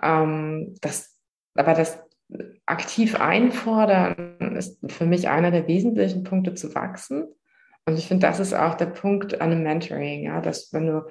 Ähm, 0.00 0.76
das, 0.80 1.18
aber 1.56 1.74
das 1.74 2.00
aktiv 2.66 3.20
einfordern 3.20 4.54
ist 4.56 4.78
für 4.92 5.06
mich 5.06 5.28
einer 5.28 5.50
der 5.50 5.66
wesentlichen 5.66 6.22
Punkte 6.22 6.54
zu 6.54 6.72
wachsen. 6.76 7.34
Und 7.84 7.98
ich 7.98 8.06
finde, 8.06 8.28
das 8.28 8.38
ist 8.38 8.54
auch 8.54 8.76
der 8.76 8.86
Punkt 8.86 9.40
an 9.40 9.50
einem 9.50 9.64
Mentoring, 9.64 10.22
ja, 10.22 10.40
dass 10.40 10.72
wenn 10.72 10.86
du 10.86 11.04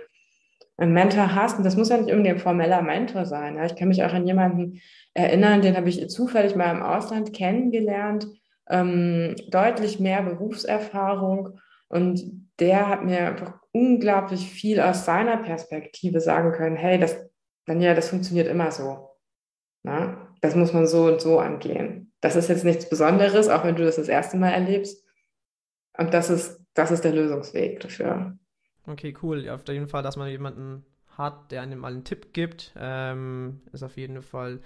einen 0.81 0.93
Mentor 0.93 1.35
hast, 1.35 1.57
und 1.57 1.63
das 1.63 1.77
muss 1.77 1.89
ja 1.89 1.97
nicht 1.97 2.09
irgendwie 2.09 2.31
ein 2.31 2.39
formeller 2.39 2.81
Mentor 2.81 3.25
sein. 3.25 3.55
Ja. 3.55 3.65
Ich 3.65 3.75
kann 3.75 3.87
mich 3.87 4.03
auch 4.03 4.13
an 4.13 4.25
jemanden 4.25 4.81
erinnern, 5.13 5.61
den 5.61 5.77
habe 5.77 5.89
ich 5.89 6.09
zufällig 6.09 6.55
mal 6.55 6.75
im 6.75 6.81
Ausland 6.81 7.33
kennengelernt, 7.33 8.27
ähm, 8.69 9.35
deutlich 9.49 9.99
mehr 9.99 10.21
Berufserfahrung 10.23 11.59
und 11.89 12.23
der 12.59 12.87
hat 12.87 13.03
mir 13.03 13.27
einfach 13.27 13.59
unglaublich 13.71 14.49
viel 14.49 14.79
aus 14.79 15.05
seiner 15.05 15.37
Perspektive 15.37 16.19
sagen 16.19 16.51
können, 16.51 16.75
hey, 16.75 16.99
das, 16.99 17.17
Daniela, 17.65 17.95
das 17.95 18.09
funktioniert 18.09 18.47
immer 18.47 18.71
so. 18.71 19.09
Na? 19.83 20.31
das 20.41 20.55
muss 20.55 20.73
man 20.73 20.87
so 20.87 21.05
und 21.05 21.21
so 21.21 21.39
angehen. 21.39 22.11
Das 22.19 22.35
ist 22.35 22.49
jetzt 22.49 22.65
nichts 22.65 22.89
Besonderes, 22.89 23.47
auch 23.47 23.63
wenn 23.63 23.75
du 23.75 23.85
das 23.85 23.95
das 23.95 24.09
erste 24.09 24.37
Mal 24.37 24.49
erlebst. 24.49 25.07
Und 25.97 26.13
das 26.13 26.29
ist, 26.29 26.59
das 26.73 26.91
ist 26.91 27.03
der 27.03 27.13
Lösungsweg 27.13 27.79
dafür. 27.79 28.37
Okay, 28.87 29.15
cool. 29.21 29.49
Auf 29.49 29.67
jeden 29.67 29.87
Fall, 29.87 30.03
dass 30.03 30.17
man 30.17 30.29
jemanden 30.29 30.83
hat, 31.17 31.51
der 31.51 31.61
einem 31.61 31.79
mal 31.79 31.91
einen 31.91 32.03
Tipp 32.03 32.33
gibt, 32.33 32.73
ähm, 32.77 33.61
ist 33.71 33.83
auf 33.83 33.97
jeden 33.97 34.21
Fall 34.21 34.59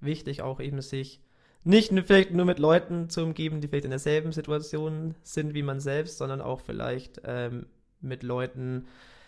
wichtig, 0.00 0.42
auch 0.42 0.60
eben 0.60 0.80
sich 0.80 1.20
nicht 1.64 1.92
vielleicht 2.06 2.32
nur 2.32 2.44
mit 2.44 2.58
Leuten 2.58 3.08
zu 3.08 3.22
umgeben, 3.22 3.60
die 3.60 3.68
vielleicht 3.68 3.84
in 3.84 3.90
derselben 3.90 4.32
Situation 4.32 5.14
sind 5.22 5.54
wie 5.54 5.62
man 5.62 5.80
selbst, 5.80 6.18
sondern 6.18 6.40
auch 6.40 6.60
vielleicht 6.60 7.22
ähm, 7.24 7.66
mit 8.00 8.24
Leuten 8.24 8.86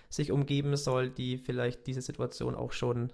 sich 0.09 0.33
umgeben 0.33 0.77
soll, 0.77 1.11
die 1.11 1.39
vielleicht 1.39 1.87
diese 1.87 2.03
Situation 2.03 2.55
auch 2.55 2.73
schon 2.73 3.13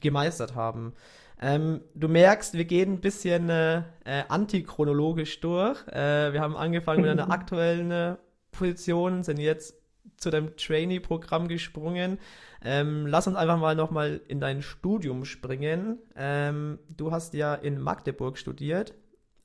gemeistert 0.00 0.56
haben. 0.56 0.94
Ähm, 1.40 1.80
du 1.94 2.08
merkst, 2.08 2.54
wir 2.54 2.64
gehen 2.64 2.94
ein 2.94 3.00
bisschen 3.00 3.50
äh, 3.50 3.78
äh 4.04 4.24
antichronologisch 4.28 5.40
durch. 5.40 5.86
Äh, 5.88 6.32
wir 6.32 6.40
haben 6.40 6.56
angefangen 6.56 7.02
mit 7.02 7.10
einer 7.10 7.30
aktuellen 7.30 7.90
äh, 7.90 8.16
Position, 8.50 9.22
sind 9.22 9.38
jetzt 9.38 9.76
zu 10.16 10.30
deinem 10.30 10.56
Trainee-Programm 10.56 11.48
gesprungen. 11.48 12.18
Ähm, 12.64 13.06
lass 13.06 13.26
uns 13.26 13.36
einfach 13.36 13.58
mal 13.58 13.74
nochmal 13.74 14.20
in 14.28 14.40
dein 14.40 14.62
Studium 14.62 15.24
springen. 15.24 15.98
Ähm, 16.16 16.78
du 16.88 17.12
hast 17.12 17.34
ja 17.34 17.54
in 17.54 17.80
Magdeburg 17.80 18.38
studiert. 18.38 18.94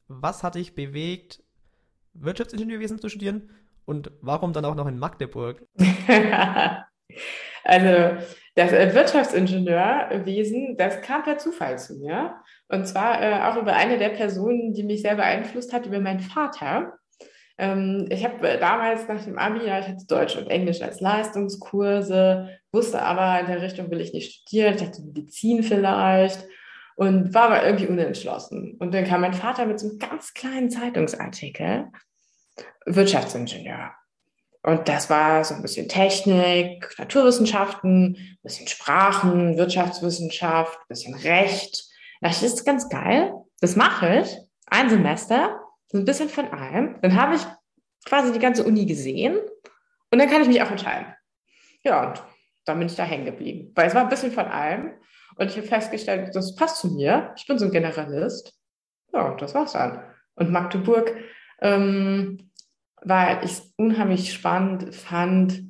Was 0.08 0.44
hat 0.44 0.56
dich 0.56 0.75
bewegt, 0.75 1.44
Wirtschaftsingenieurwesen 2.13 3.00
zu 3.00 3.10
studieren 3.10 3.50
und 3.86 4.12
warum 4.22 4.53
dann 4.53 4.65
auch 4.65 4.75
noch 4.75 4.88
in 4.88 5.00
Magdeburg? 5.00 5.65
also 7.63 8.18
das 8.56 8.74
äh, 8.74 8.94
Wirtschaftsingenieurwesen, 8.94 10.75
das 10.77 11.01
kam 11.01 11.24
per 11.24 11.38
Zufall 11.38 11.80
zu 11.80 11.98
mir. 12.00 12.36
Und 12.68 12.86
zwar 12.86 13.22
äh, 13.22 13.44
auch 13.44 13.58
über 13.62 13.74
eine 13.74 13.98
der 13.98 14.10
Personen, 14.10 14.74
die 14.74 14.84
mich 14.84 15.01
sehr 15.01 15.15
beeinflusst 15.15 15.74
hat, 15.74 15.86
über 15.86 16.00
meinen 16.00 16.20
Vater. 16.20 16.98
Ähm, 17.58 18.08
ich 18.10 18.24
habe 18.24 18.48
äh, 18.48 18.60
damals 18.60 19.08
nach 19.08 19.24
dem 19.24 19.38
Abi, 19.38 19.65
ja, 19.65 19.79
ich 19.79 19.88
hatte 19.88 20.05
Deutsch 20.08 20.36
und 20.36 20.48
Englisch 20.48 20.81
als 20.81 21.00
Leistungskurse, 21.00 22.50
wusste 22.72 23.01
aber, 23.01 23.39
in 23.39 23.48
der 23.48 23.62
Richtung 23.62 23.89
will 23.91 24.01
ich 24.01 24.13
nicht 24.13 24.34
studieren, 24.34 24.75
ich 24.75 24.81
dachte 24.81 25.01
Medizin 25.01 25.63
vielleicht 25.63 26.46
und 26.96 27.34
war 27.34 27.43
aber 27.43 27.65
irgendwie 27.65 27.88
unentschlossen. 27.88 28.77
Und 28.79 28.93
dann 28.93 29.05
kam 29.05 29.22
mein 29.22 29.34
Vater 29.34 29.65
mit 29.65 29.79
so 29.79 29.89
einem 29.89 30.00
ganz 30.00 30.34
kleinen 30.34 30.70
Zeitungsartikel, 30.70 31.88
Wirtschaftsingenieur. 32.86 33.91
Und 34.63 34.88
das 34.88 35.10
war 35.10 35.43
so 35.43 35.55
ein 35.55 35.63
bisschen 35.63 35.89
Technik, 35.89 36.93
Naturwissenschaften, 36.98 38.15
ein 38.15 38.39
bisschen 38.43 38.67
Sprachen, 38.67 39.58
Wirtschaftswissenschaft, 39.58 40.77
ein 40.77 40.88
bisschen 40.88 41.15
Recht. 41.15 41.86
Das 42.22 42.43
ist 42.43 42.65
ganz 42.65 42.88
geil. 42.89 43.34
Das 43.60 43.75
mache 43.75 44.20
ich. 44.20 44.38
Ein 44.67 44.89
Semester, 44.89 45.61
so 45.91 45.98
ein 45.98 46.05
bisschen 46.05 46.29
von 46.29 46.48
allem. 46.48 46.95
Dann 47.01 47.15
habe 47.15 47.36
ich 47.36 47.41
quasi 48.05 48.31
die 48.31 48.39
ganze 48.39 48.63
Uni 48.63 48.86
gesehen 48.86 49.38
und 50.10 50.19
dann 50.19 50.29
kann 50.29 50.41
ich 50.41 50.48
mich 50.48 50.62
auch 50.62 50.71
entscheiden. 50.71 51.13
Ja, 51.83 52.10
und 52.10 52.24
dann 52.65 52.79
bin 52.79 52.88
ich 52.88 52.95
da 52.95 53.03
hängen 53.03 53.25
geblieben. 53.25 53.71
Weil 53.75 53.88
es 53.88 53.95
war 53.95 54.03
ein 54.03 54.10
bisschen 54.10 54.31
von 54.31 54.45
allem. 54.45 54.93
Und 55.36 55.50
ich 55.50 55.57
habe 55.57 55.67
festgestellt, 55.67 56.36
das 56.36 56.55
passt 56.55 56.77
zu 56.77 56.93
mir. 56.93 57.33
Ich 57.38 57.48
bin 57.48 57.57
so 57.57 57.65
ein 57.65 57.71
Generalist. 57.71 58.53
Ja, 59.13 59.29
und 59.29 59.41
das 59.41 59.53
war's 59.53 59.74
dann. 59.74 60.03
Und 60.36 60.51
Magdeburg 60.51 61.15
ähm, 61.62 62.51
weil 63.01 63.43
ich 63.43 63.51
es 63.51 63.74
unheimlich 63.77 64.33
spannend 64.33 64.93
fand, 64.93 65.63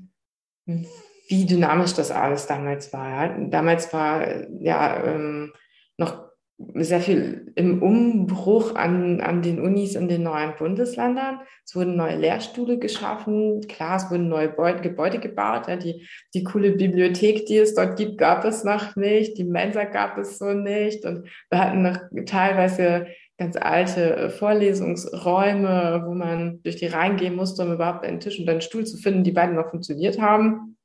wie 0.66 1.46
dynamisch 1.46 1.94
das 1.94 2.12
alles 2.12 2.48
damals 2.48 2.92
war. 2.94 3.30
Damals 3.50 3.94
war 3.94 4.50
ja 4.60 5.04
ähm, 5.04 5.54
noch 5.98 6.31
sehr 6.76 7.00
viel 7.00 7.52
im 7.56 7.82
Umbruch 7.82 8.76
an, 8.76 9.22
an 9.22 9.42
den 9.42 9.60
Unis 9.60 9.96
in 9.96 10.08
den 10.08 10.24
neuen 10.24 10.54
Bundesländern. 10.58 11.40
Es 11.66 11.76
wurden 11.76 11.96
neue 11.96 12.18
Lehrstühle 12.18 12.80
geschaffen. 12.80 13.62
Klar, 13.68 13.98
es 13.98 14.10
wurden 14.12 14.30
neue 14.30 14.50
Gebäude 14.82 15.20
gebaut. 15.20 15.68
Ja, 15.68 15.76
die, 15.76 16.08
die 16.34 16.44
coole 16.44 16.72
Bibliothek, 16.72 17.46
die 17.46 17.58
es 17.58 17.76
dort 17.76 17.98
gibt, 17.98 18.18
gab 18.18 18.46
es 18.46 18.64
noch 18.64 18.96
nicht. 18.96 19.38
Die 19.38 19.44
Mensa 19.44 19.84
gab 19.84 20.18
es 20.18 20.38
so 20.38 20.54
nicht. 20.54 21.06
Und 21.06 21.28
wir 21.50 21.60
hatten 21.60 21.82
noch 21.82 21.98
teilweise 22.26 23.08
ganz 23.38 23.56
alte 23.56 24.16
äh, 24.16 24.30
Vorlesungsräume, 24.30 26.04
wo 26.06 26.14
man 26.14 26.62
durch 26.64 26.76
die 26.76 26.88
reingehen 26.88 27.36
musste, 27.36 27.64
um 27.64 27.74
überhaupt 27.74 28.06
einen 28.06 28.20
Tisch 28.20 28.40
und 28.40 28.48
einen 28.50 28.62
Stuhl 28.62 28.86
zu 28.86 28.98
finden, 28.98 29.24
die 29.24 29.32
beide 29.32 29.54
noch 29.54 29.72
funktioniert 29.72 30.22
haben. 30.22 30.78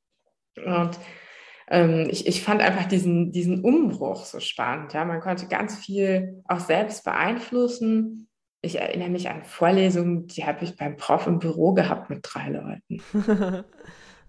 Und 0.65 0.91
ähm, 1.69 2.07
ich, 2.09 2.27
ich 2.27 2.43
fand 2.43 2.61
einfach 2.61 2.85
diesen, 2.85 3.31
diesen 3.31 3.63
Umbruch 3.63 4.25
so 4.25 4.39
spannend. 4.39 4.93
Ja? 4.93 5.05
Man 5.05 5.19
konnte 5.19 5.47
ganz 5.47 5.75
viel 5.75 6.43
auch 6.47 6.59
selbst 6.59 7.03
beeinflussen. 7.03 8.27
Ich 8.61 8.79
erinnere 8.79 9.09
mich 9.09 9.29
an 9.29 9.43
Vorlesungen, 9.43 10.27
die 10.27 10.45
habe 10.45 10.63
ich 10.63 10.75
beim 10.77 10.97
Prof 10.97 11.27
im 11.27 11.39
Büro 11.39 11.73
gehabt 11.73 12.09
mit 12.09 12.21
drei 12.23 12.49
Leuten. 12.49 13.01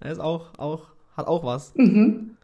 das 0.00 0.12
ist 0.12 0.20
auch, 0.20 0.58
auch, 0.58 0.88
hat 1.16 1.26
auch 1.26 1.44
was. 1.44 1.74
Mhm. 1.76 2.36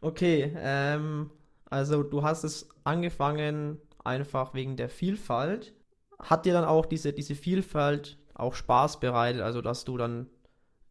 Okay, 0.00 0.52
ähm, 0.56 1.30
also 1.68 2.02
du 2.02 2.22
hast 2.22 2.44
es 2.44 2.68
angefangen 2.84 3.78
einfach 4.04 4.54
wegen 4.54 4.76
der 4.76 4.88
Vielfalt. 4.88 5.74
Hat 6.18 6.46
dir 6.46 6.52
dann 6.52 6.64
auch 6.64 6.86
diese, 6.86 7.12
diese 7.12 7.34
Vielfalt 7.34 8.18
auch 8.34 8.54
Spaß 8.54 9.00
bereitet, 9.00 9.42
also 9.42 9.60
dass 9.60 9.84
du 9.84 9.96
dann 9.96 10.28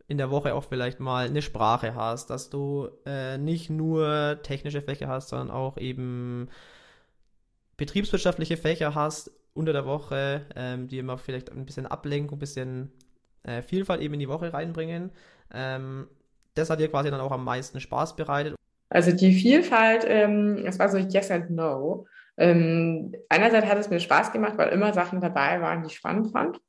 in 0.10 0.18
der 0.18 0.32
Woche 0.32 0.56
auch 0.56 0.64
vielleicht 0.64 1.00
mal 1.00 1.28
eine 1.28 1.44
Sprache 1.44 1.94
hast, 1.94 2.32
dass 2.32 2.50
du 2.50 2.90
äh, 3.06 3.38
nicht 3.38 3.70
nur 3.70 4.40
technische 4.42 4.82
Fächer 4.82 5.08
hast, 5.08 5.30
sondern 5.30 5.52
auch 5.52 5.78
eben 5.78 6.50
betriebswirtschaftliche 7.78 8.58
Fächer 8.58 8.96
hast 8.96 9.32
unter 9.54 9.72
der 9.72 9.86
Woche, 9.86 10.48
ähm, 10.56 10.88
die 10.88 10.98
immer 10.98 11.20
vielleicht 11.20 11.52
ein 11.52 11.66
bisschen 11.66 11.86
Ablenkung, 11.86 12.38
ein 12.38 12.40
bisschen 12.40 12.92
äh, 13.44 13.62
Vielfalt 13.62 14.02
eben 14.02 14.16
in 14.16 14.20
die 14.20 14.28
Woche 14.28 14.52
reinbringen. 14.52 15.12
Ähm, 15.54 16.08
das 16.56 16.72
hat 16.72 16.80
dir 16.80 16.90
quasi 16.90 17.12
dann 17.12 17.22
auch 17.22 17.32
am 17.32 17.46
meisten 17.46 17.80
Spaß 17.80 18.16
bereitet. 18.16 18.56
Also 18.90 19.12
die 19.12 19.34
Vielfalt, 19.34 20.06
ähm, 20.08 20.64
es 20.66 20.80
war 20.80 20.90
so 20.90 20.98
Yes 20.98 21.30
and 21.30 21.52
No. 21.52 22.08
Ähm, 22.36 23.14
einerseits 23.30 23.68
hat 23.68 23.78
es 23.78 23.92
mir 23.92 24.00
Spaß 24.00 24.32
gemacht, 24.32 24.58
weil 24.58 24.70
immer 24.70 24.92
Sachen 24.92 25.22
dabei 25.22 25.62
waren, 25.62 25.84
die 25.84 25.90
ich 25.90 25.96
spannend 25.96 26.32
fand. 26.32 26.60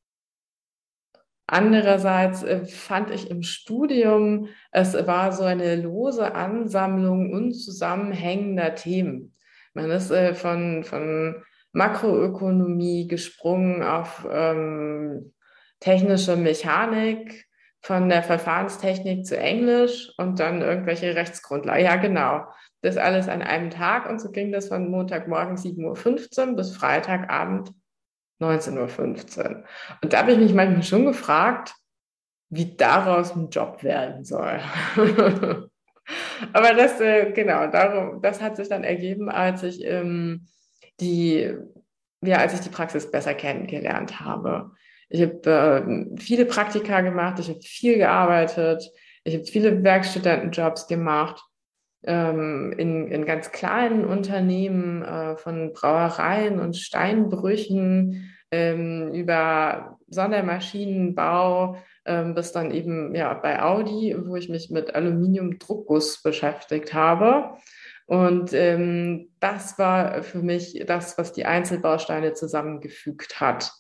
Andererseits 1.52 2.44
äh, 2.44 2.64
fand 2.64 3.10
ich 3.10 3.28
im 3.28 3.42
Studium, 3.42 4.46
es 4.70 4.94
war 4.94 5.32
so 5.32 5.42
eine 5.42 5.74
lose 5.74 6.32
Ansammlung 6.32 7.32
unzusammenhängender 7.32 8.76
Themen. 8.76 9.34
Man 9.74 9.90
ist 9.90 10.12
äh, 10.12 10.34
von, 10.34 10.84
von 10.84 11.42
Makroökonomie 11.72 13.08
gesprungen 13.08 13.82
auf 13.82 14.28
ähm, 14.30 15.32
technische 15.80 16.36
Mechanik, 16.36 17.48
von 17.80 18.08
der 18.08 18.22
Verfahrenstechnik 18.22 19.26
zu 19.26 19.36
Englisch 19.36 20.12
und 20.18 20.38
dann 20.38 20.62
irgendwelche 20.62 21.16
Rechtsgrundlagen. 21.16 21.84
Ja, 21.84 21.96
genau. 21.96 22.44
Das 22.80 22.96
alles 22.96 23.28
an 23.28 23.42
einem 23.42 23.70
Tag 23.70 24.08
und 24.08 24.20
so 24.20 24.30
ging 24.30 24.52
das 24.52 24.68
von 24.68 24.88
Montagmorgen 24.88 25.56
7.15 25.56 26.50
Uhr 26.50 26.56
bis 26.56 26.76
Freitagabend 26.76 27.72
19.15 28.40 29.38
Uhr. 29.38 29.64
Und 30.03 30.12
da 30.12 30.18
habe 30.18 30.33
ich 30.33 30.38
mich 30.38 30.55
manchmal 30.55 30.83
schon 30.83 31.07
gefragt, 31.07 31.74
wie 32.48 32.76
daraus 32.76 33.35
ein 33.37 33.50
Job 33.50 33.83
werden 33.83 34.24
soll. 34.24 34.61
Aber 36.53 36.74
das, 36.74 37.00
äh, 37.00 37.31
genau, 37.33 37.68
darum, 37.68 38.20
das 38.20 38.40
hat 38.40 38.57
sich 38.57 38.68
dann 38.68 38.83
ergeben, 38.83 39.29
als 39.29 39.62
ich 39.62 39.85
ähm, 39.85 40.46
die, 41.00 41.55
ja, 42.22 42.38
als 42.38 42.55
ich 42.55 42.61
die 42.61 42.70
Praxis 42.70 43.11
besser 43.11 43.35
kennengelernt 43.35 44.20
habe. 44.20 44.72
Ich 45.09 45.22
habe 45.22 46.11
äh, 46.16 46.18
viele 46.18 46.46
Praktika 46.46 47.00
gemacht, 47.03 47.38
ich 47.38 47.48
habe 47.48 47.61
viel 47.62 47.98
gearbeitet, 47.98 48.90
ich 49.22 49.35
habe 49.35 49.44
viele 49.44 49.83
Werkstudentenjobs 49.83 50.88
gemacht 50.88 51.42
ähm, 52.04 52.72
in, 52.76 53.08
in 53.08 53.26
ganz 53.26 53.52
kleinen 53.52 54.04
Unternehmen 54.04 55.02
äh, 55.02 55.36
von 55.36 55.72
Brauereien 55.72 56.60
und 56.60 56.76
Steinbrüchen 56.76 58.34
ähm, 58.50 59.12
über 59.12 59.98
Sondermaschinenbau 60.08 61.76
ähm, 62.06 62.34
bis 62.34 62.52
dann 62.52 62.70
eben 62.70 63.14
ja 63.14 63.34
bei 63.34 63.62
Audi, 63.62 64.16
wo 64.18 64.36
ich 64.36 64.48
mich 64.48 64.70
mit 64.70 64.94
Aluminiumdruckguss 64.94 66.22
beschäftigt 66.22 66.94
habe. 66.94 67.56
Und 68.06 68.52
ähm, 68.52 69.30
das 69.38 69.78
war 69.78 70.22
für 70.22 70.42
mich 70.42 70.82
das, 70.86 71.16
was 71.18 71.32
die 71.32 71.44
Einzelbausteine 71.44 72.32
zusammengefügt 72.32 73.40
hat. 73.40 73.72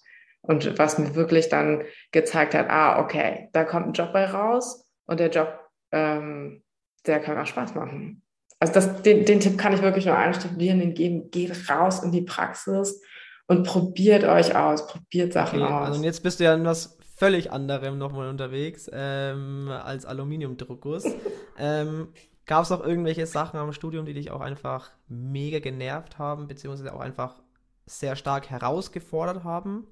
Und 0.42 0.78
was 0.78 0.98
mir 0.98 1.14
wirklich 1.14 1.48
dann 1.48 1.82
gezeigt 2.12 2.54
hat, 2.54 2.70
ah, 2.70 3.00
okay, 3.00 3.48
da 3.52 3.64
kommt 3.64 3.88
ein 3.88 3.92
Job 3.92 4.12
bei 4.12 4.24
raus 4.24 4.88
und 5.06 5.20
der 5.20 5.28
Job 5.28 5.58
ähm, 5.92 6.62
der 7.06 7.20
kann 7.20 7.38
auch 7.38 7.46
Spaß 7.46 7.74
machen. 7.74 8.22
Also 8.58 8.74
das, 8.74 9.02
den, 9.02 9.24
den 9.24 9.40
Tipp 9.40 9.56
kann 9.56 9.72
ich 9.72 9.82
wirklich 9.82 10.06
nur 10.06 10.16
allen 10.16 10.34
Studierenden 10.34 10.94
geben. 10.94 11.30
Geht 11.30 11.70
raus 11.70 12.02
in 12.02 12.12
die 12.12 12.22
Praxis 12.22 13.00
und 13.46 13.66
probiert 13.66 14.24
euch 14.24 14.54
aus, 14.54 14.86
probiert 14.86 15.32
Sachen 15.32 15.62
okay, 15.62 15.72
aus. 15.72 15.88
Also 15.88 16.04
jetzt 16.04 16.22
bist 16.22 16.40
du 16.40 16.44
ja 16.44 16.54
in 16.54 16.64
was 16.64 16.98
völlig 17.16 17.52
anderem 17.52 17.98
nochmal 17.98 18.28
unterwegs 18.28 18.90
ähm, 18.92 19.68
als 19.68 20.04
Aluminiumdruckguss. 20.04 21.04
ähm, 21.58 22.08
Gab 22.46 22.64
es 22.64 22.72
auch 22.72 22.84
irgendwelche 22.84 23.26
Sachen 23.26 23.60
am 23.60 23.72
Studium, 23.72 24.06
die 24.06 24.14
dich 24.14 24.30
auch 24.30 24.40
einfach 24.40 24.90
mega 25.06 25.60
genervt 25.60 26.18
haben, 26.18 26.48
beziehungsweise 26.48 26.92
auch 26.92 27.00
einfach 27.00 27.40
sehr 27.86 28.16
stark 28.16 28.50
herausgefordert 28.50 29.44
haben? 29.44 29.86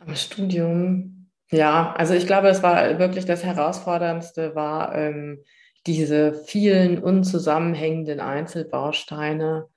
Am 0.00 0.14
Studium, 0.16 1.30
ja, 1.50 1.92
also 1.92 2.14
ich 2.14 2.26
glaube, 2.26 2.48
es 2.48 2.62
war 2.62 2.98
wirklich 2.98 3.26
das 3.26 3.44
Herausforderndste 3.44 4.54
war, 4.54 4.94
ähm, 4.94 5.44
diese 5.86 6.32
vielen 6.32 7.02
unzusammenhängenden 7.02 8.20
Einzelbausteine, 8.20 9.68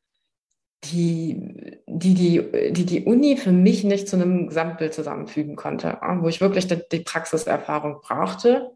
die 0.83 1.77
die, 1.87 2.13
die, 2.13 2.73
die 2.73 2.85
die 2.85 3.05
Uni 3.05 3.37
für 3.37 3.51
mich 3.51 3.83
nicht 3.83 4.07
zu 4.07 4.15
einem 4.15 4.47
Gesamtbild 4.47 4.93
zusammenfügen 4.93 5.55
konnte, 5.55 5.97
wo 6.19 6.27
ich 6.27 6.41
wirklich 6.41 6.67
die, 6.67 6.81
die 6.91 6.99
Praxiserfahrung 6.99 8.01
brauchte. 8.01 8.71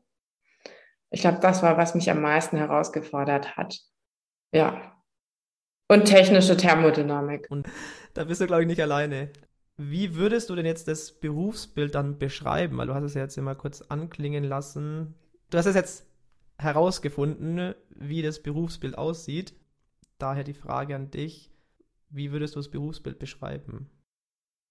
Ich 1.12 1.22
glaube, 1.22 1.40
das 1.42 1.62
war, 1.62 1.78
was 1.78 1.94
mich 1.94 2.10
am 2.10 2.22
meisten 2.22 2.58
herausgefordert 2.58 3.58
hat. 3.58 3.80
Ja. 4.52 4.96
Und 5.88 6.06
technische 6.06 6.56
Thermodynamik. 6.56 7.48
Und 7.50 7.68
da 8.14 8.24
bist 8.24 8.40
du, 8.42 8.48
glaube 8.48 8.62
ich, 8.64 8.68
nicht 8.68 8.82
alleine. 8.82 9.30
Wie 9.78 10.16
würdest 10.16 10.50
du 10.50 10.56
denn 10.56 10.66
jetzt 10.66 10.88
das 10.88 11.20
Berufsbild 11.20 11.96
dann 11.96 12.18
beschreiben? 12.18 12.78
Weil 12.78 12.88
du 12.88 12.94
hast 12.94 13.04
es 13.04 13.14
ja 13.14 13.22
jetzt 13.22 13.38
immer 13.38 13.56
kurz 13.56 13.82
anklingen 13.82 14.46
lassen. 14.46 15.16
Du 15.50 15.58
hast 15.58 15.66
es 15.66 15.76
jetzt 15.76 16.11
herausgefunden, 16.62 17.76
wie 17.90 18.22
das 18.22 18.42
Berufsbild 18.42 18.98
aussieht. 18.98 19.54
Daher 20.18 20.44
die 20.44 20.54
Frage 20.54 20.96
an 20.96 21.12
dich. 21.12 21.52
Wie 22.10 22.32
würdest 22.32 22.56
du 22.56 22.60
das 22.60 22.70
Berufsbild 22.70 23.20
beschreiben? 23.20 23.90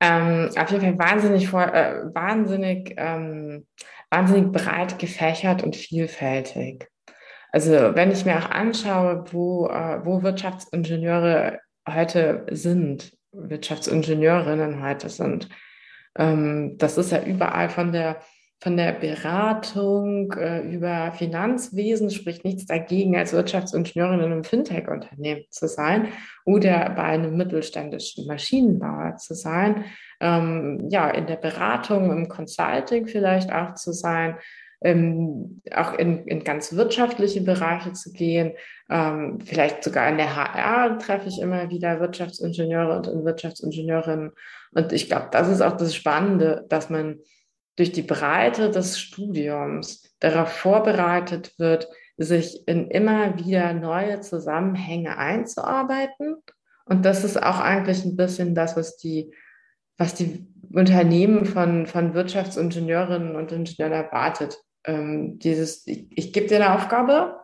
Ähm, 0.01 0.51
auf 0.57 0.71
jeden 0.71 0.83
Fall 0.83 0.99
wahnsinnig, 0.99 1.53
äh, 1.53 2.15
wahnsinnig, 2.15 2.95
ähm, 2.97 3.67
wahnsinnig 4.11 4.53
breit 4.53 4.99
gefächert 4.99 5.63
und 5.63 5.77
vielfältig. 5.77 6.89
Also 7.53 7.73
wenn 7.73 8.11
ich 8.11 8.25
mir 8.25 8.39
auch 8.39 8.51
anschaue, 8.51 9.25
wo, 9.33 9.67
äh, 9.67 10.05
wo 10.05 10.23
Wirtschaftsingenieure 10.23 11.59
heute 11.89 12.47
sind, 12.51 13.13
Wirtschaftsingenieurinnen 13.33 14.83
heute 14.83 15.09
sind, 15.09 15.49
ähm, 16.17 16.77
das 16.79 16.97
ist 16.97 17.13
ja 17.13 17.23
überall 17.23 17.69
von 17.69 17.93
der 17.93 18.21
von 18.63 18.77
der 18.77 18.93
Beratung 18.93 20.33
äh, 20.33 20.61
über 20.61 21.13
Finanzwesen 21.13 22.11
spricht 22.11 22.45
nichts 22.45 22.67
dagegen, 22.67 23.17
als 23.17 23.33
Wirtschaftsingenieurin 23.33 24.21
in 24.21 24.33
einem 24.33 24.45
Fintech-Unternehmen 24.45 25.45
zu 25.49 25.67
sein 25.67 26.09
oder 26.45 26.91
bei 26.91 27.05
einem 27.05 27.37
mittelständischen 27.39 28.27
Maschinenbauer 28.27 29.17
zu 29.17 29.35
sein. 29.35 29.87
Ähm, 30.21 30.89
ja, 30.91 31.09
in 31.09 31.27
der 31.27 31.37
Beratung, 31.37 32.11
im 32.13 32.29
Consulting 32.29 33.07
vielleicht 33.07 33.51
auch 33.51 33.75
zu 33.77 33.93
sein, 33.93 34.37
ähm, 34.83 35.63
auch 35.75 35.95
in, 35.95 36.27
in 36.27 36.45
ganz 36.45 36.75
wirtschaftliche 36.75 37.41
Bereiche 37.41 37.95
zu 37.95 38.13
gehen. 38.13 38.53
Ähm, 38.91 39.39
vielleicht 39.41 39.85
sogar 39.85 40.09
in 40.11 40.19
der 40.19 40.37
HR 40.37 40.99
treffe 40.99 41.29
ich 41.29 41.41
immer 41.41 41.71
wieder 41.71 42.01
Wirtschaftsingenieure 42.01 42.97
und 42.99 43.25
Wirtschaftsingenieurinnen. 43.25 44.33
Und 44.73 44.93
ich 44.93 45.09
glaube, 45.09 45.29
das 45.33 45.49
ist 45.49 45.63
auch 45.63 45.79
das 45.79 45.95
Spannende, 45.95 46.67
dass 46.69 46.91
man 46.91 47.21
durch 47.77 47.93
die 47.93 48.03
Breite 48.03 48.71
des 48.71 48.99
Studiums 48.99 50.15
darauf 50.21 50.53
vorbereitet 50.53 51.59
wird, 51.59 51.89
sich 52.17 52.69
in 52.69 52.89
immer 52.89 53.39
wieder 53.39 53.73
neue 53.73 54.21
Zusammenhänge 54.21 55.17
einzuarbeiten. 55.17 56.37
Und 56.85 57.05
das 57.05 57.25
ist 57.25 57.43
auch 57.43 57.61
eigentlich 57.61 58.05
ein 58.05 58.17
bisschen 58.17 58.55
das, 58.55 58.77
was 58.77 58.97
die, 58.99 59.33
was 59.97 60.15
die 60.15 60.47
Unternehmen 60.73 61.47
von, 61.47 61.87
von 61.87 62.15
Wirtschaftsingenieurinnen 62.15 63.37
und 63.37 63.53
Ingenieuren 63.53 63.93
erwartet. 63.93 64.59
Ähm, 64.85 65.39
dieses, 65.39 65.87
ich, 65.87 66.07
ich 66.17 66.33
gebe 66.33 66.47
dir 66.47 66.57
eine 66.57 66.75
Aufgabe 66.75 67.41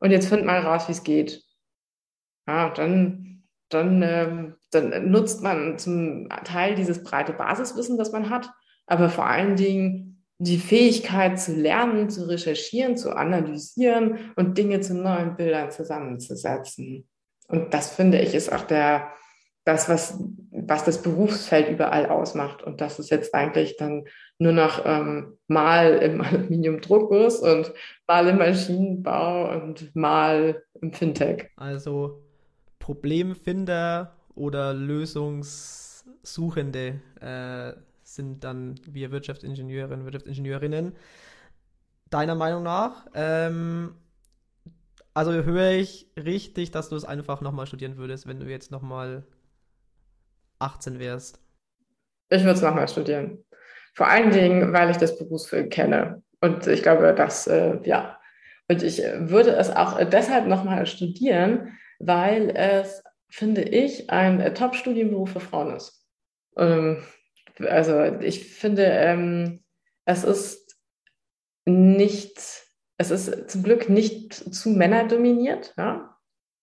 und 0.00 0.10
jetzt 0.10 0.28
find 0.28 0.44
mal 0.44 0.60
raus, 0.60 0.88
wie 0.88 0.92
es 0.92 1.04
geht. 1.04 1.42
Ja, 2.46 2.70
dann, 2.70 3.44
dann, 3.68 4.02
ähm, 4.02 4.54
dann 4.70 5.10
nutzt 5.10 5.42
man 5.42 5.78
zum 5.78 6.28
Teil 6.44 6.74
dieses 6.74 7.02
breite 7.02 7.32
Basiswissen, 7.32 7.98
das 7.98 8.12
man 8.12 8.30
hat, 8.30 8.50
aber 8.88 9.08
vor 9.08 9.26
allen 9.26 9.56
Dingen 9.56 10.08
die 10.38 10.58
Fähigkeit 10.58 11.40
zu 11.40 11.54
lernen, 11.54 12.10
zu 12.10 12.28
recherchieren, 12.28 12.96
zu 12.96 13.16
analysieren 13.16 14.32
und 14.36 14.56
Dinge 14.56 14.80
zu 14.80 14.94
neuen 14.94 15.36
Bildern 15.36 15.70
zusammenzusetzen. 15.70 17.08
Und 17.48 17.74
das 17.74 17.90
finde 17.90 18.20
ich 18.20 18.34
ist 18.34 18.52
auch 18.52 18.62
der, 18.62 19.08
das, 19.64 19.88
was, 19.88 20.22
was 20.50 20.84
das 20.84 21.02
Berufsfeld 21.02 21.68
überall 21.68 22.06
ausmacht. 22.06 22.62
Und 22.62 22.80
das 22.80 23.00
ist 23.00 23.10
jetzt 23.10 23.34
eigentlich 23.34 23.76
dann 23.76 24.04
nur 24.38 24.52
noch 24.52 24.86
ähm, 24.86 25.36
mal 25.48 25.94
im 25.94 26.20
Aluminiumdruckguss 26.20 27.40
und 27.40 27.72
mal 28.06 28.28
im 28.28 28.38
Maschinenbau 28.38 29.52
und 29.52 29.96
mal 29.96 30.62
im 30.80 30.92
Fintech. 30.92 31.50
Also 31.56 32.22
Problemfinder 32.78 34.14
oder 34.36 34.72
Lösungssuchende 34.72 37.00
äh, 37.20 37.72
sind 38.18 38.44
dann 38.44 38.74
wir 38.84 39.10
Wirtschaftsingenieurinnen, 39.10 40.04
Wirtschaftsingenieurinnen. 40.04 40.94
Deiner 42.10 42.34
Meinung 42.34 42.62
nach? 42.62 43.06
Ähm, 43.14 43.94
also 45.14 45.32
höre 45.32 45.70
ich 45.70 46.10
richtig, 46.16 46.70
dass 46.70 46.88
du 46.88 46.96
es 46.96 47.04
einfach 47.04 47.40
nochmal 47.40 47.66
studieren 47.66 47.96
würdest, 47.96 48.26
wenn 48.26 48.40
du 48.40 48.46
jetzt 48.46 48.70
nochmal 48.70 49.24
18 50.58 50.98
wärst? 50.98 51.40
Ich 52.30 52.42
würde 52.42 52.54
es 52.54 52.62
nochmal 52.62 52.88
studieren. 52.88 53.44
Vor 53.94 54.08
allen 54.08 54.30
Dingen, 54.30 54.72
weil 54.72 54.90
ich 54.90 54.96
das 54.96 55.18
Berufsfeld 55.18 55.72
kenne. 55.72 56.22
Und 56.40 56.66
ich 56.66 56.82
glaube, 56.82 57.14
dass, 57.14 57.46
äh, 57.46 57.78
ja. 57.84 58.18
Und 58.68 58.82
ich 58.82 58.98
würde 58.98 59.50
es 59.56 59.70
auch 59.70 59.98
deshalb 60.04 60.46
nochmal 60.46 60.86
studieren, 60.86 61.72
weil 61.98 62.50
es, 62.50 63.02
finde 63.28 63.62
ich, 63.62 64.10
ein 64.10 64.54
Top-Studienberuf 64.54 65.32
für 65.32 65.40
Frauen 65.40 65.74
ist. 65.74 66.06
Ähm, 66.56 67.02
also 67.60 68.04
ich 68.20 68.44
finde, 68.52 68.84
ähm, 68.84 69.60
es 70.04 70.24
ist 70.24 70.78
nicht, 71.66 72.38
es 72.96 73.10
ist 73.10 73.50
zum 73.50 73.62
Glück 73.62 73.88
nicht 73.88 74.32
zu 74.32 74.70
männerdominiert. 74.70 75.74
Ja? 75.76 76.16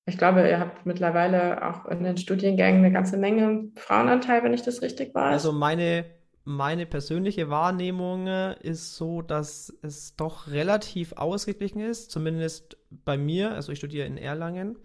Ich 0.08 0.18
glaube, 0.18 0.48
ihr 0.48 0.60
habt 0.60 0.86
mittlerweile 0.86 1.68
auch 1.68 1.86
in 1.86 2.04
den 2.04 2.18
Studiengängen 2.18 2.84
eine 2.84 2.94
ganze 2.94 3.18
Menge 3.18 3.70
Frauenanteil, 3.76 4.44
wenn 4.44 4.54
ich 4.54 4.62
das 4.62 4.82
richtig 4.82 5.14
weiß. 5.16 5.34
Also 5.34 5.52
meine, 5.52 6.06
meine 6.44 6.86
persönliche 6.86 7.50
Wahrnehmung 7.50 8.28
ist 8.28 8.96
so, 8.96 9.22
dass 9.22 9.76
es 9.82 10.16
doch 10.16 10.48
relativ 10.48 11.14
ausgeglichen 11.14 11.82
ist, 11.82 12.12
zumindest 12.12 12.78
bei 12.90 13.18
mir. 13.18 13.52
Also 13.52 13.72
ich 13.72 13.80
studiere 13.80 14.06
in 14.06 14.18
Erlangen. 14.18 14.78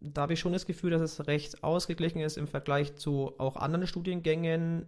Da 0.00 0.22
habe 0.22 0.34
ich 0.34 0.40
schon 0.40 0.52
das 0.52 0.66
Gefühl, 0.66 0.90
dass 0.90 1.02
es 1.02 1.26
recht 1.26 1.62
ausgeglichen 1.62 2.20
ist 2.20 2.36
im 2.36 2.46
Vergleich 2.46 2.96
zu 2.96 3.32
auch 3.38 3.56
anderen 3.56 3.86
Studiengängen 3.86 4.86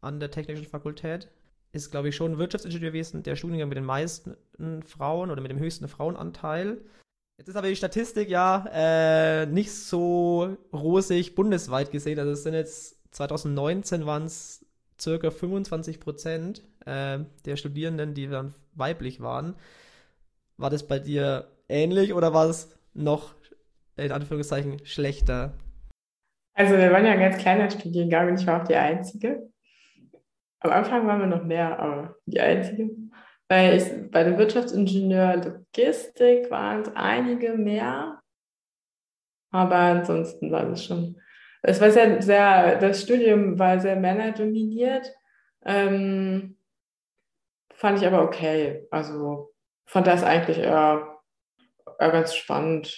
an 0.00 0.20
der 0.20 0.30
Technischen 0.30 0.66
Fakultät. 0.66 1.28
Ist, 1.72 1.90
glaube 1.90 2.08
ich, 2.08 2.16
schon 2.16 2.38
Wirtschaftsingenieurwesen 2.38 3.22
der 3.22 3.36
Studiengang 3.36 3.68
mit 3.68 3.76
den 3.76 3.84
meisten 3.84 4.36
Frauen 4.84 5.30
oder 5.30 5.42
mit 5.42 5.50
dem 5.50 5.58
höchsten 5.58 5.86
Frauenanteil. 5.86 6.78
Jetzt 7.36 7.48
ist 7.48 7.56
aber 7.56 7.68
die 7.68 7.76
Statistik 7.76 8.28
ja 8.28 8.64
äh, 8.72 9.46
nicht 9.46 9.72
so 9.72 10.56
rosig 10.72 11.34
bundesweit 11.34 11.90
gesehen. 11.90 12.18
Also 12.18 12.32
es 12.32 12.42
sind 12.42 12.54
jetzt 12.54 12.98
2019 13.12 14.06
waren 14.06 14.24
es 14.24 14.66
circa 15.00 15.30
25 15.30 16.00
Prozent 16.00 16.62
äh, 16.86 17.20
der 17.44 17.56
Studierenden, 17.56 18.14
die 18.14 18.26
dann 18.26 18.54
weiblich 18.74 19.20
waren. 19.20 19.54
War 20.56 20.70
das 20.70 20.86
bei 20.86 20.98
dir 20.98 21.48
ähnlich 21.68 22.12
oder 22.12 22.34
war 22.34 22.48
es 22.48 22.76
noch 22.94 23.34
in 23.96 24.12
Anführungszeichen 24.12 24.84
schlechter? 24.84 25.54
Also 26.54 26.76
wir 26.76 26.90
waren 26.90 27.04
ja 27.04 27.12
ein 27.12 27.20
ganz 27.20 27.38
kleiner 27.38 27.70
Studiengang 27.70 28.30
und 28.30 28.40
ich 28.40 28.46
war 28.46 28.62
auch 28.62 28.66
die 28.66 28.74
Einzige. 28.74 29.48
Am 30.60 30.70
Anfang 30.70 31.06
waren 31.06 31.20
wir 31.20 31.26
noch 31.26 31.44
mehr, 31.44 31.78
aber 31.78 32.16
die 32.26 32.40
einzige. 32.40 32.90
Weil 33.48 33.76
ich, 33.76 34.10
bei 34.10 34.24
dem 34.24 34.36
Wirtschaftsingenieur 34.36 35.36
Logistik 35.36 36.50
waren 36.50 36.82
es 36.82 36.90
einige 36.94 37.54
mehr. 37.54 38.20
Aber 39.50 39.76
ansonsten 39.76 40.50
war 40.52 40.68
es 40.70 40.84
schon. 40.84 41.18
Es 41.62 41.80
war 41.80 41.90
sehr, 41.90 42.20
sehr, 42.22 42.76
das 42.76 43.02
Studium 43.02 43.58
war 43.58 43.80
sehr 43.80 43.96
männerdominiert. 43.96 45.10
Ähm, 45.64 46.58
fand 47.74 47.98
ich 47.98 48.06
aber 48.06 48.22
okay. 48.22 48.86
Also 48.90 49.52
fand 49.86 50.06
das 50.06 50.22
eigentlich 50.22 50.58
eher, 50.58 51.18
eher 51.98 52.10
ganz 52.10 52.34
spannend. 52.34 52.94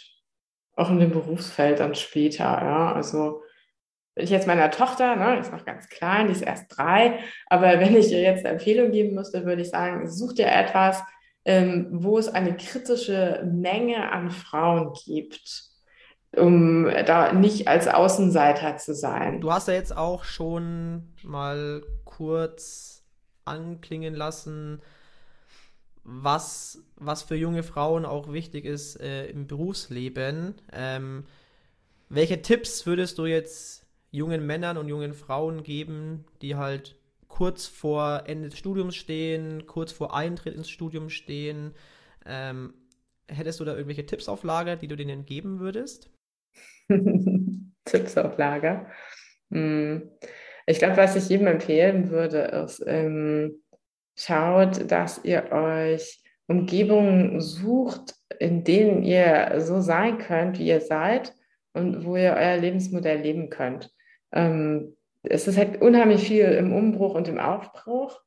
Auch 0.75 0.91
in 0.91 0.99
dem 0.99 1.11
Berufsfeld 1.11 1.79
dann 1.79 1.95
später, 1.95 2.45
ja. 2.45 2.93
Also 2.93 3.43
wenn 4.15 4.25
ich 4.25 4.31
jetzt 4.31 4.47
meiner 4.47 4.71
Tochter, 4.71 5.17
ne, 5.17 5.39
ist 5.39 5.53
noch 5.53 5.65
ganz 5.65 5.89
klein, 5.89 6.27
die 6.27 6.33
ist 6.33 6.43
erst 6.43 6.77
drei, 6.77 7.21
aber 7.47 7.81
wenn 7.81 7.97
ich 7.97 8.11
ihr 8.11 8.21
jetzt 8.21 8.45
eine 8.45 8.55
Empfehlung 8.55 8.91
geben 8.91 9.15
müsste, 9.15 9.45
würde 9.45 9.63
ich 9.63 9.71
sagen, 9.71 10.11
such 10.11 10.35
dir 10.35 10.47
etwas, 10.47 11.03
ähm, 11.45 11.89
wo 11.91 12.19
es 12.19 12.29
eine 12.29 12.57
kritische 12.57 13.43
Menge 13.51 14.13
an 14.13 14.31
Frauen 14.31 14.93
gibt, 15.05 15.71
um 16.37 16.89
da 17.07 17.33
nicht 17.33 17.67
als 17.67 17.89
Außenseiter 17.89 18.77
zu 18.77 18.95
sein. 18.95 19.41
Du 19.41 19.53
hast 19.53 19.69
ja 19.69 19.75
jetzt 19.75 19.97
auch 19.97 20.25
schon 20.25 21.15
mal 21.23 21.83
kurz 22.05 23.03
anklingen 23.45 24.15
lassen, 24.15 24.81
was, 26.05 26.83
was 26.97 27.23
für 27.23 27.37
junge 27.37 27.63
Frauen 27.63 28.05
auch 28.05 28.33
wichtig 28.33 28.65
ist 28.65 29.01
äh, 29.01 29.27
im 29.27 29.47
Berufsleben. 29.47 30.55
Ähm, 30.73 31.25
welche 32.09 32.43
Tipps 32.43 32.87
würdest 32.87 33.19
du 33.19 33.27
jetzt 33.27 33.80
jungen 34.11 34.47
Männern 34.47 34.77
und 34.77 34.89
jungen 34.89 35.15
Frauen 35.15 35.63
geben, 35.63 36.25
die 36.43 36.57
halt 36.57 36.97
kurz 37.29 37.67
vor 37.67 38.25
Ende 38.27 38.49
des 38.49 38.59
Studiums 38.59 38.97
stehen, 38.97 39.67
kurz 39.67 39.93
vor 39.93 40.15
Eintritt 40.15 40.55
ins 40.55 40.69
Studium 40.69 41.11
stehen. 41.11 41.75
Ähm, 42.27 42.75
hättest 43.29 43.61
du 43.61 43.65
da 43.65 43.73
irgendwelche 43.73 44.07
Tipps 44.07 44.29
auf 44.29 44.43
Lager, 44.43 44.77
die 44.77 44.89
du 44.89 44.97
denen 44.97 45.25
geben 45.25 45.61
würdest? 45.61 46.11
Tipps 47.85 48.19
auf 48.19 48.37
Lager. 48.37 48.87
Hm. 49.51 50.11
Ich 50.67 50.79
glaube, 50.79 50.97
was 50.97 51.17
ich 51.17 51.29
jedem 51.29 51.47
empfehlen 51.47 52.11
würde, 52.11 52.39
ist, 52.65 52.83
ähm, 52.87 53.63
schaut, 54.17 54.91
dass 54.91 55.25
ihr 55.25 55.51
euch 55.51 56.23
Umgebungen 56.47 57.41
sucht, 57.41 58.15
in 58.39 58.65
denen 58.65 59.03
ihr 59.03 59.55
so 59.59 59.81
sein 59.81 60.19
könnt, 60.19 60.59
wie 60.59 60.67
ihr 60.67 60.81
seid 60.81 61.35
und 61.73 62.05
wo 62.05 62.17
ihr 62.17 62.35
euer 62.37 62.57
Lebensmodell 62.57 63.21
leben 63.21 63.51
könnt. 63.51 63.91
Ähm, 64.33 64.97
es 65.23 65.47
ist 65.47 65.59
halt 65.59 65.83
unheimlich 65.83 66.27
viel 66.27 66.47
im 66.47 66.73
Umbruch 66.73 67.15
und 67.15 67.29
im 67.29 67.39
Aufbruch, 67.39 68.21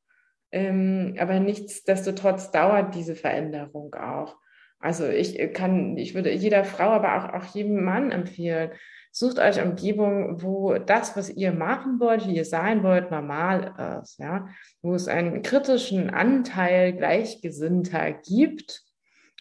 ähm, 0.52 1.16
aber 1.18 1.40
nichtsdestotrotz 1.40 2.52
dauert 2.52 2.94
diese 2.96 3.16
Veränderung 3.16 3.96
auch. 3.96 4.38
Also 4.80 5.08
ich 5.08 5.54
kann, 5.54 5.98
ich 5.98 6.14
würde 6.14 6.32
jeder 6.32 6.66
Frau, 6.66 6.90
aber 6.90 7.16
auch, 7.18 7.34
auch 7.34 7.56
jedem 7.56 7.84
Mann 7.84 8.12
empfehlen, 8.12 8.72
sucht 9.12 9.40
euch 9.40 9.64
Umgebung, 9.64 10.42
wo 10.42 10.78
das, 10.78 11.16
was 11.16 11.30
ihr 11.30 11.54
machen 11.54 12.00
wollt, 12.00 12.28
wie 12.28 12.36
ihr 12.36 12.46
sein 12.46 12.84
wollt, 12.84 13.10
normal 13.10 14.02
ist, 14.02 14.20
ja, 14.20 14.50
wo 14.82 14.94
es 14.96 15.08
einen 15.08 15.42
kritischen 15.44 16.10
Anteil 16.10 16.94
Gleichgesinnter 16.94 18.12
gibt, 18.12 18.84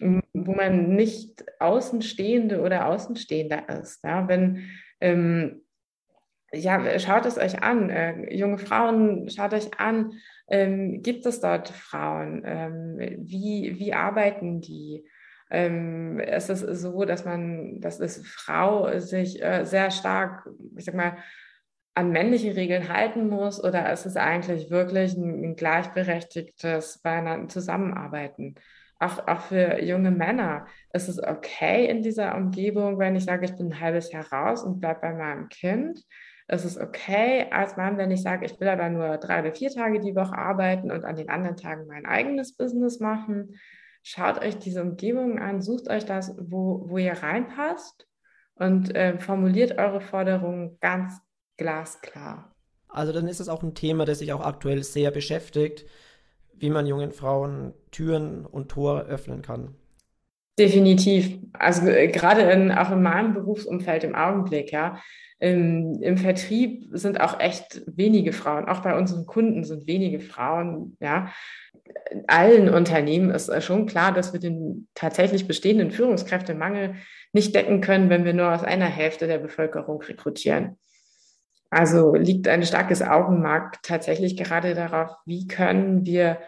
wo 0.01 0.53
man 0.53 0.95
nicht 0.95 1.45
Außenstehende 1.59 2.61
oder 2.61 2.87
Außenstehender 2.87 3.69
ist, 3.81 4.05
ja, 4.05 4.29
wenn 4.29 4.69
ähm, 5.01 5.63
ja, 6.53 6.99
schaut 6.99 7.27
es 7.27 7.39
euch 7.39 7.63
an, 7.63 7.91
äh, 7.91 8.35
junge 8.35 8.59
Frauen, 8.59 9.29
schaut 9.31 9.55
euch 9.55 9.79
an, 9.79 10.13
ähm, 10.49 11.03
gibt 11.03 11.27
es 11.27 11.41
dort 11.41 11.69
Frauen? 11.69 12.43
Ähm, 12.45 12.99
wie, 13.19 13.79
wie 13.79 13.95
arbeiten 13.95 14.61
die? 14.61 15.05
ähm, 15.53 16.19
es 16.19 16.49
ist 16.49 16.63
so, 16.81 17.05
dass 17.05 17.27
man, 17.27 17.79
dass 17.81 18.01
es 18.01 18.27
Frau 18.27 18.99
sich 18.99 19.43
äh, 19.43 19.65
sehr 19.65 19.91
stark, 19.91 20.49
ich 20.77 20.87
sag 20.87 20.95
mal, 20.95 21.19
an 21.95 22.11
männliche 22.11 22.57
Regeln 22.57 22.89
halten 22.89 23.29
muss 23.29 23.63
oder 23.63 23.93
ist 23.93 24.07
es 24.07 24.17
eigentlich 24.17 24.71
wirklich 24.71 25.15
ein, 25.15 25.45
ein 25.45 25.57
gleichberechtigtes 25.57 27.03
beieinander 27.03 27.49
Zusammenarbeiten? 27.49 28.55
Auch, 28.99 29.29
auch 29.29 29.41
für 29.43 29.83
junge 29.83 30.11
Männer 30.11 30.67
ist 30.95 31.09
es 31.09 31.23
okay 31.23 31.85
in 31.87 32.03
dieser 32.03 32.35
Umgebung, 32.35 32.99
wenn 32.99 33.15
ich 33.15 33.25
sage, 33.25 33.45
ich 33.45 33.55
bin 33.55 33.67
ein 33.67 33.81
halbes 33.81 34.11
Jahr 34.11 34.33
raus 34.33 34.63
und 34.63 34.81
bleibe 34.81 35.01
bei 35.03 35.13
meinem 35.13 35.51
Kind. 35.51 36.03
Es 36.49 36.65
ist 36.65 36.79
okay 36.79 37.47
als 37.51 37.77
Mann, 37.77 37.99
wenn 37.99 38.11
ich 38.11 38.23
sage, 38.23 38.47
ich 38.47 38.59
will 38.61 38.69
aber 38.69 38.89
nur 38.89 39.17
drei 39.19 39.41
oder 39.41 39.53
vier 39.53 39.71
Tage 39.71 40.01
die 40.01 40.15
Woche 40.15 40.37
arbeiten 40.37 40.91
und 40.91 41.05
an 41.05 41.17
den 41.17 41.29
anderen 41.29 41.57
Tagen 41.57 41.87
mein 41.87 42.07
eigenes 42.07 42.57
Business 42.57 43.01
machen 43.01 43.55
schaut 44.03 44.41
euch 44.41 44.59
diese 44.59 44.83
Umgebung 44.83 45.39
an, 45.39 45.63
sucht 45.63 45.89
euch 45.89 46.05
das, 46.05 46.35
wo, 46.39 46.89
wo 46.89 46.99
ihr 46.99 47.15
reinpasst 47.15 48.07
und 48.55 48.95
äh, 48.95 49.19
formuliert 49.19 49.79
eure 49.79 50.01
Forderungen 50.01 50.79
ganz 50.81 51.21
glasklar. 51.57 52.55
Also 52.89 53.13
dann 53.13 53.29
ist 53.29 53.41
es 53.41 53.49
auch 53.49 53.63
ein 53.63 53.75
Thema, 53.75 54.05
das 54.05 54.19
sich 54.19 54.33
auch 54.33 54.43
aktuell 54.43 54.83
sehr 54.83 55.11
beschäftigt, 55.11 55.87
wie 56.53 56.71
man 56.71 56.87
jungen 56.87 57.13
Frauen 57.13 57.73
Türen 57.91 58.45
und 58.45 58.71
Tore 58.71 59.05
öffnen 59.05 59.43
kann. 59.43 59.77
Definitiv. 60.59 61.39
Also 61.53 61.87
äh, 61.89 62.09
gerade 62.09 62.43
in, 62.43 62.71
auch 62.71 62.91
in 62.91 63.03
meinem 63.03 63.35
Berufsumfeld 63.35 64.05
im 64.05 64.15
Augenblick, 64.15 64.73
ja. 64.73 65.01
Im, 65.39 66.01
Im 66.03 66.19
Vertrieb 66.19 66.87
sind 66.93 67.21
auch 67.21 67.41
echt 67.41 67.83
wenige 67.87 68.33
Frauen, 68.33 68.69
auch 68.69 68.81
bei 68.81 68.97
unseren 68.97 69.27
Kunden 69.27 69.65
sind 69.65 69.89
wenige 69.89 70.21
Frauen, 70.21 70.97
ja 71.01 71.33
allen 72.27 72.69
Unternehmen 72.69 73.31
ist 73.31 73.51
schon 73.63 73.87
klar, 73.87 74.13
dass 74.13 74.33
wir 74.33 74.41
den 74.41 74.89
tatsächlich 74.95 75.47
bestehenden 75.47 75.91
Führungskräftemangel 75.91 76.95
nicht 77.33 77.55
decken 77.55 77.81
können, 77.81 78.11
wenn 78.11 78.25
wir 78.25 78.35
nur 78.35 78.53
aus 78.53 78.63
einer 78.63 78.87
Hälfte 78.87 79.27
der 79.27 79.39
Bevölkerung 79.39 80.01
rekrutieren. 80.03 80.79
Also 81.71 82.15
liegt 82.15 82.49
ein 82.49 82.65
starkes 82.65 83.03
Augenmerk 83.03 83.83
tatsächlich 83.83 84.37
gerade 84.37 84.75
darauf, 84.75 85.11
wie 85.25 85.47
können 85.47 86.05
wir 86.05 86.39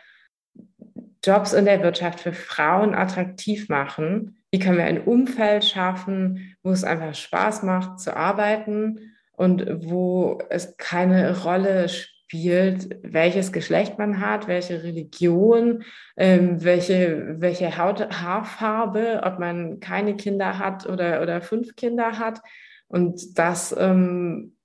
Jobs 1.24 1.52
in 1.52 1.64
der 1.64 1.82
Wirtschaft 1.82 2.20
für 2.20 2.32
Frauen 2.32 2.94
attraktiv 2.94 3.68
machen? 3.68 4.42
Wie 4.50 4.58
können 4.58 4.78
wir 4.78 4.84
ein 4.84 5.02
Umfeld 5.02 5.64
schaffen, 5.64 6.56
wo 6.62 6.70
es 6.70 6.84
einfach 6.84 7.14
Spaß 7.14 7.62
macht 7.62 7.98
zu 7.98 8.16
arbeiten 8.16 9.12
und 9.32 9.66
wo 9.84 10.38
es 10.50 10.76
keine 10.76 11.42
Rolle 11.42 11.88
spielt, 11.88 12.98
welches 13.02 13.52
Geschlecht 13.52 13.98
man 13.98 14.20
hat, 14.20 14.48
welche 14.48 14.82
Religion, 14.82 15.84
ähm, 16.16 16.62
welche, 16.62 17.36
welche 17.40 17.78
Haut, 17.78 18.00
Haarfarbe, 18.00 19.22
ob 19.24 19.38
man 19.38 19.80
keine 19.80 20.16
Kinder 20.16 20.58
hat 20.58 20.86
oder, 20.86 21.22
oder 21.22 21.40
fünf 21.40 21.74
Kinder 21.76 22.18
hat. 22.18 22.40
Und 22.86 23.38
das 23.38 23.74
ähm, 23.78 24.56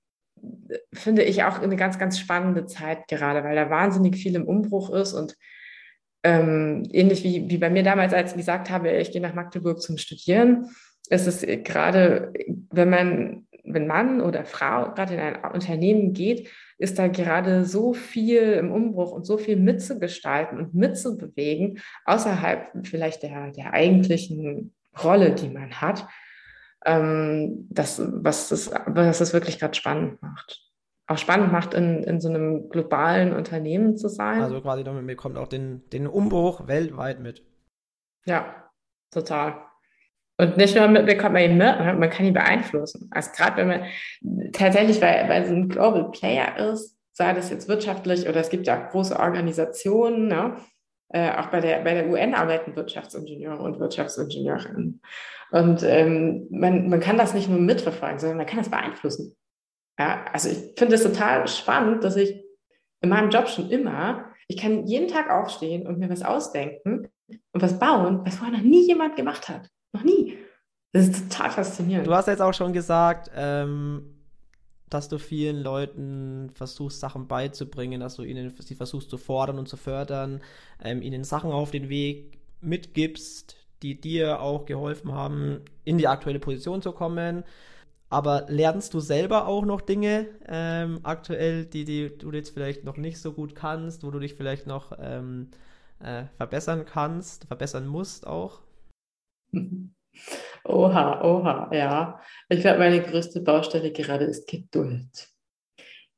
finde 0.92 1.22
ich 1.22 1.44
auch 1.44 1.60
eine 1.60 1.76
ganz, 1.76 1.98
ganz 1.98 2.18
spannende 2.18 2.66
Zeit 2.66 3.08
gerade, 3.08 3.44
weil 3.44 3.56
da 3.56 3.70
wahnsinnig 3.70 4.16
viel 4.16 4.34
im 4.34 4.46
Umbruch 4.46 4.90
ist 4.90 5.12
und 5.12 5.36
ähm, 6.22 6.86
ähnlich 6.92 7.24
wie, 7.24 7.48
wie 7.48 7.58
bei 7.58 7.70
mir 7.70 7.82
damals, 7.82 8.12
als 8.12 8.32
ich 8.32 8.36
gesagt 8.36 8.70
habe, 8.70 8.90
ich 8.90 9.12
gehe 9.12 9.22
nach 9.22 9.34
Magdeburg 9.34 9.80
zum 9.80 9.96
Studieren, 9.96 10.70
ist 11.08 11.26
es 11.26 11.40
gerade, 11.64 12.32
wenn 12.70 12.90
man, 12.90 13.46
wenn 13.64 13.86
Mann 13.86 14.20
oder 14.20 14.44
Frau 14.44 14.92
gerade 14.94 15.14
in 15.14 15.20
ein 15.20 15.52
Unternehmen 15.52 16.12
geht, 16.12 16.48
ist 16.78 16.98
da 16.98 17.08
gerade 17.08 17.64
so 17.64 17.92
viel 17.92 18.52
im 18.52 18.70
Umbruch 18.70 19.12
und 19.12 19.26
so 19.26 19.36
viel 19.36 19.56
mitzugestalten 19.56 20.58
und 20.58 20.74
mitzubewegen, 20.74 21.80
außerhalb 22.04 22.86
vielleicht 22.86 23.22
der, 23.22 23.50
der 23.50 23.72
eigentlichen 23.72 24.72
Rolle, 25.02 25.34
die 25.34 25.48
man 25.48 25.80
hat, 25.80 26.06
ähm, 26.84 27.66
das, 27.70 28.00
was, 28.00 28.48
das, 28.48 28.70
was 28.86 29.18
das 29.18 29.32
wirklich 29.32 29.58
gerade 29.58 29.74
spannend 29.74 30.22
macht. 30.22 30.69
Auch 31.10 31.18
spannend 31.18 31.50
macht, 31.50 31.74
in, 31.74 32.04
in 32.04 32.20
so 32.20 32.28
einem 32.28 32.68
globalen 32.68 33.32
Unternehmen 33.32 33.96
zu 33.96 34.06
sein. 34.06 34.42
Also 34.42 34.60
quasi 34.60 34.84
damit 34.84 35.04
bekommt 35.08 35.38
auch 35.38 35.48
den, 35.48 35.82
den 35.90 36.06
Umbruch 36.06 36.68
weltweit 36.68 37.18
mit. 37.18 37.44
Ja, 38.26 38.70
total. 39.10 39.56
Und 40.38 40.56
nicht 40.56 40.76
nur 40.76 40.86
mit, 40.86 41.06
bekommt 41.06 41.32
man 41.32 41.42
ihn 41.42 41.58
mit, 41.58 41.98
man 41.98 42.10
kann 42.10 42.26
ihn 42.26 42.32
beeinflussen. 42.32 43.10
Also 43.10 43.32
gerade 43.32 43.56
wenn 43.56 43.66
man 43.66 43.82
tatsächlich, 44.52 45.02
weil, 45.02 45.28
weil 45.28 45.46
so 45.46 45.52
ein 45.52 45.68
Global 45.68 46.12
Player 46.12 46.56
ist, 46.70 46.96
sei 47.12 47.32
das 47.34 47.50
jetzt 47.50 47.66
wirtschaftlich 47.66 48.28
oder 48.28 48.38
es 48.38 48.48
gibt 48.48 48.68
ja 48.68 48.76
große 48.76 49.18
Organisationen, 49.18 50.28
ne? 50.28 50.58
Äh, 51.08 51.32
auch 51.32 51.46
bei 51.46 51.60
der, 51.60 51.80
bei 51.80 51.94
der 51.94 52.08
UN 52.08 52.34
arbeiten 52.34 52.76
Wirtschaftsingenieure 52.76 53.60
und 53.60 53.80
Wirtschaftsingenieurinnen. 53.80 55.02
Und 55.50 55.82
ähm, 55.82 56.46
man, 56.52 56.88
man 56.88 57.00
kann 57.00 57.18
das 57.18 57.34
nicht 57.34 57.48
nur 57.48 57.58
mitverfolgen, 57.58 58.20
sondern 58.20 58.36
man 58.36 58.46
kann 58.46 58.60
das 58.60 58.70
beeinflussen. 58.70 59.34
Ja, 60.00 60.24
also 60.32 60.48
ich 60.48 60.78
finde 60.78 60.94
es 60.94 61.02
total 61.02 61.46
spannend, 61.46 62.04
dass 62.04 62.16
ich 62.16 62.42
in 63.02 63.10
meinem 63.10 63.28
Job 63.28 63.50
schon 63.50 63.68
immer, 63.68 64.24
ich 64.48 64.56
kann 64.56 64.86
jeden 64.86 65.08
Tag 65.08 65.28
aufstehen 65.28 65.86
und 65.86 65.98
mir 65.98 66.08
was 66.08 66.22
ausdenken 66.22 67.08
und 67.52 67.62
was 67.62 67.78
bauen, 67.78 68.22
was 68.24 68.36
vorher 68.36 68.56
noch 68.56 68.64
nie 68.64 68.86
jemand 68.86 69.16
gemacht 69.16 69.50
hat. 69.50 69.68
Noch 69.92 70.02
nie. 70.02 70.38
Das 70.92 71.06
ist 71.06 71.30
total 71.30 71.50
faszinierend. 71.50 72.06
Du 72.06 72.14
hast 72.14 72.28
jetzt 72.28 72.40
auch 72.40 72.54
schon 72.54 72.72
gesagt, 72.72 73.30
ähm, 73.36 74.24
dass 74.88 75.10
du 75.10 75.18
vielen 75.18 75.62
Leuten 75.62 76.48
versuchst, 76.48 76.98
Sachen 76.98 77.28
beizubringen, 77.28 78.00
dass 78.00 78.16
du 78.16 78.22
ihnen 78.22 78.54
sie 78.58 78.76
versuchst 78.76 79.10
zu 79.10 79.18
fordern 79.18 79.58
und 79.58 79.68
zu 79.68 79.76
fördern, 79.76 80.40
ähm, 80.82 81.02
ihnen 81.02 81.24
Sachen 81.24 81.52
auf 81.52 81.72
den 81.72 81.90
Weg 81.90 82.38
mitgibst, 82.62 83.54
die 83.82 84.00
dir 84.00 84.40
auch 84.40 84.64
geholfen 84.64 85.12
haben, 85.12 85.60
in 85.84 85.98
die 85.98 86.08
aktuelle 86.08 86.40
Position 86.40 86.80
zu 86.80 86.92
kommen. 86.92 87.44
Aber 88.10 88.46
lernst 88.48 88.92
du 88.92 89.00
selber 89.00 89.46
auch 89.46 89.64
noch 89.64 89.80
Dinge 89.80 90.26
ähm, 90.48 90.98
aktuell, 91.04 91.64
die, 91.64 91.84
die 91.84 92.18
du 92.18 92.32
jetzt 92.32 92.50
vielleicht 92.50 92.82
noch 92.84 92.96
nicht 92.96 93.18
so 93.18 93.32
gut 93.32 93.54
kannst, 93.54 94.02
wo 94.02 94.10
du 94.10 94.18
dich 94.18 94.34
vielleicht 94.34 94.66
noch 94.66 94.92
ähm, 95.00 95.48
äh, 96.00 96.24
verbessern 96.36 96.84
kannst, 96.84 97.44
verbessern 97.44 97.86
musst 97.86 98.26
auch? 98.26 98.60
Oha, 100.64 101.22
oha, 101.22 101.70
ja. 101.72 102.20
Ich 102.48 102.60
glaube, 102.60 102.80
meine 102.80 103.00
größte 103.00 103.40
Baustelle 103.40 103.92
gerade 103.92 104.24
ist 104.24 104.46
Geduld. 104.48 105.30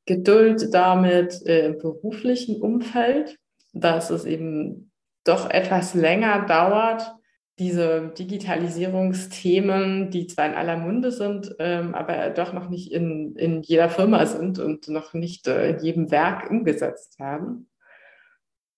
Geduld 0.07 0.74
damit 0.74 1.46
äh, 1.46 1.66
im 1.66 1.78
beruflichen 1.78 2.61
Umfeld, 2.61 3.38
dass 3.72 4.11
es 4.11 4.24
eben 4.24 4.90
doch 5.24 5.48
etwas 5.48 5.94
länger 5.94 6.46
dauert, 6.46 7.14
diese 7.62 8.09
Digitalisierungsthemen, 8.18 10.11
die 10.11 10.27
zwar 10.27 10.46
in 10.46 10.55
aller 10.55 10.77
Munde 10.77 11.12
sind, 11.12 11.55
ähm, 11.61 11.94
aber 11.94 12.31
doch 12.31 12.53
noch 12.53 12.68
nicht 12.68 12.90
in, 12.90 13.37
in 13.37 13.62
jeder 13.62 13.88
Firma 13.88 14.27
sind 14.27 14.59
und 14.59 14.88
noch 14.88 15.14
nicht 15.14 15.46
äh, 15.46 15.70
in 15.70 15.79
jedem 15.79 16.11
Werk 16.11 16.51
umgesetzt 16.51 17.20
werden. 17.20 17.68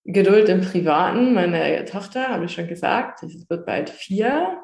Geduld 0.05 0.51
im 0.51 0.61
Privaten. 0.61 1.33
Meine 1.33 1.87
Tochter, 1.87 2.29
habe 2.29 2.45
ich 2.45 2.53
schon 2.53 2.69
gesagt, 2.69 3.23
es 3.23 3.49
wird 3.49 3.65
bald 3.65 3.89
vier. 3.89 4.63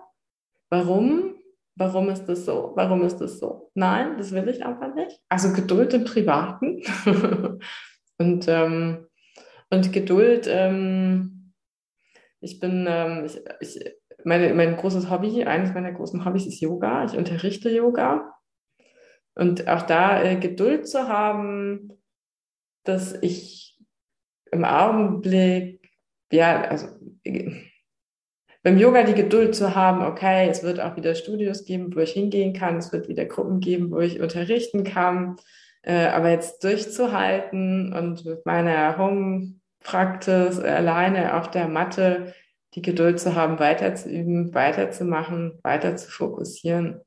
Warum? 0.69 1.37
Warum 1.77 2.11
ist 2.11 2.27
das 2.27 2.45
so? 2.45 2.73
Warum 2.75 3.03
ist 3.03 3.23
das 3.23 3.39
so? 3.39 3.71
Nein, 3.73 4.19
das 4.19 4.33
will 4.33 4.47
ich 4.51 4.67
einfach 4.67 4.95
nicht. 4.95 5.19
Also 5.31 5.55
Geduld 5.55 5.95
im 5.95 6.05
Privaten. 6.05 6.83
und, 8.19 8.49
ähm, 8.49 9.07
und 9.71 9.93
Geduld, 9.95 10.47
ähm, 10.47 11.55
ich 12.41 12.61
bin, 12.61 12.87
ähm, 12.87 13.25
ich, 13.25 13.41
ich, 13.61 14.00
meine, 14.25 14.55
mein 14.55 14.77
großes 14.77 15.11
Hobby, 15.11 15.45
eines 15.45 15.75
meiner 15.75 15.93
großen 15.93 16.25
Hobbys 16.25 16.47
ist 16.47 16.61
Yoga. 16.61 17.05
Ich 17.05 17.17
unterrichte 17.17 17.71
Yoga. 17.71 18.35
Und 19.35 19.69
auch 19.69 19.83
da 19.83 20.23
äh, 20.23 20.37
Geduld 20.37 20.89
zu 20.89 21.09
haben, 21.09 21.93
dass 22.85 23.15
ich 23.23 23.79
im 24.51 24.65
Augenblick, 24.65 25.91
ja, 26.33 26.63
also 26.63 26.89
beim 28.63 28.79
Yoga 28.79 29.05
die 29.05 29.15
Geduld 29.15 29.55
zu 29.55 29.75
haben, 29.75 30.03
okay, 30.03 30.49
es 30.49 30.63
wird 30.63 30.81
auch 30.81 30.97
wieder 30.97 31.15
Studios 31.15 31.65
geben, 31.65 31.95
wo 31.95 32.01
ich 32.01 32.13
hingehen 32.13 32.53
kann, 32.53 32.77
es 32.77 32.93
wird 32.93 33.09
wieder 33.09 33.25
Gruppen 33.25 33.61
geben, 33.61 33.91
wo 33.91 34.01
ich 34.01 34.21
unterrichten 34.21 34.85
kann, 34.85 35.37
äh, 35.83 36.07
aber 36.09 36.31
jetzt 36.31 36.63
durchzuhalten 36.63 37.95
und 37.95 38.25
mit 38.27 38.45
meiner 38.45 38.99
Home-Practice 38.99 40.59
alleine 40.59 41.37
auf 41.37 41.51
der 41.51 41.69
Matte 41.69 42.35
die 42.75 42.83
Geduld 42.83 43.19
zu 43.19 43.35
haben, 43.35 43.59
weiterzuüben, 43.59 44.55
weiterzumachen, 44.55 45.59
weiter 45.63 45.97
zu 45.97 46.11
fokussieren. 46.11 47.01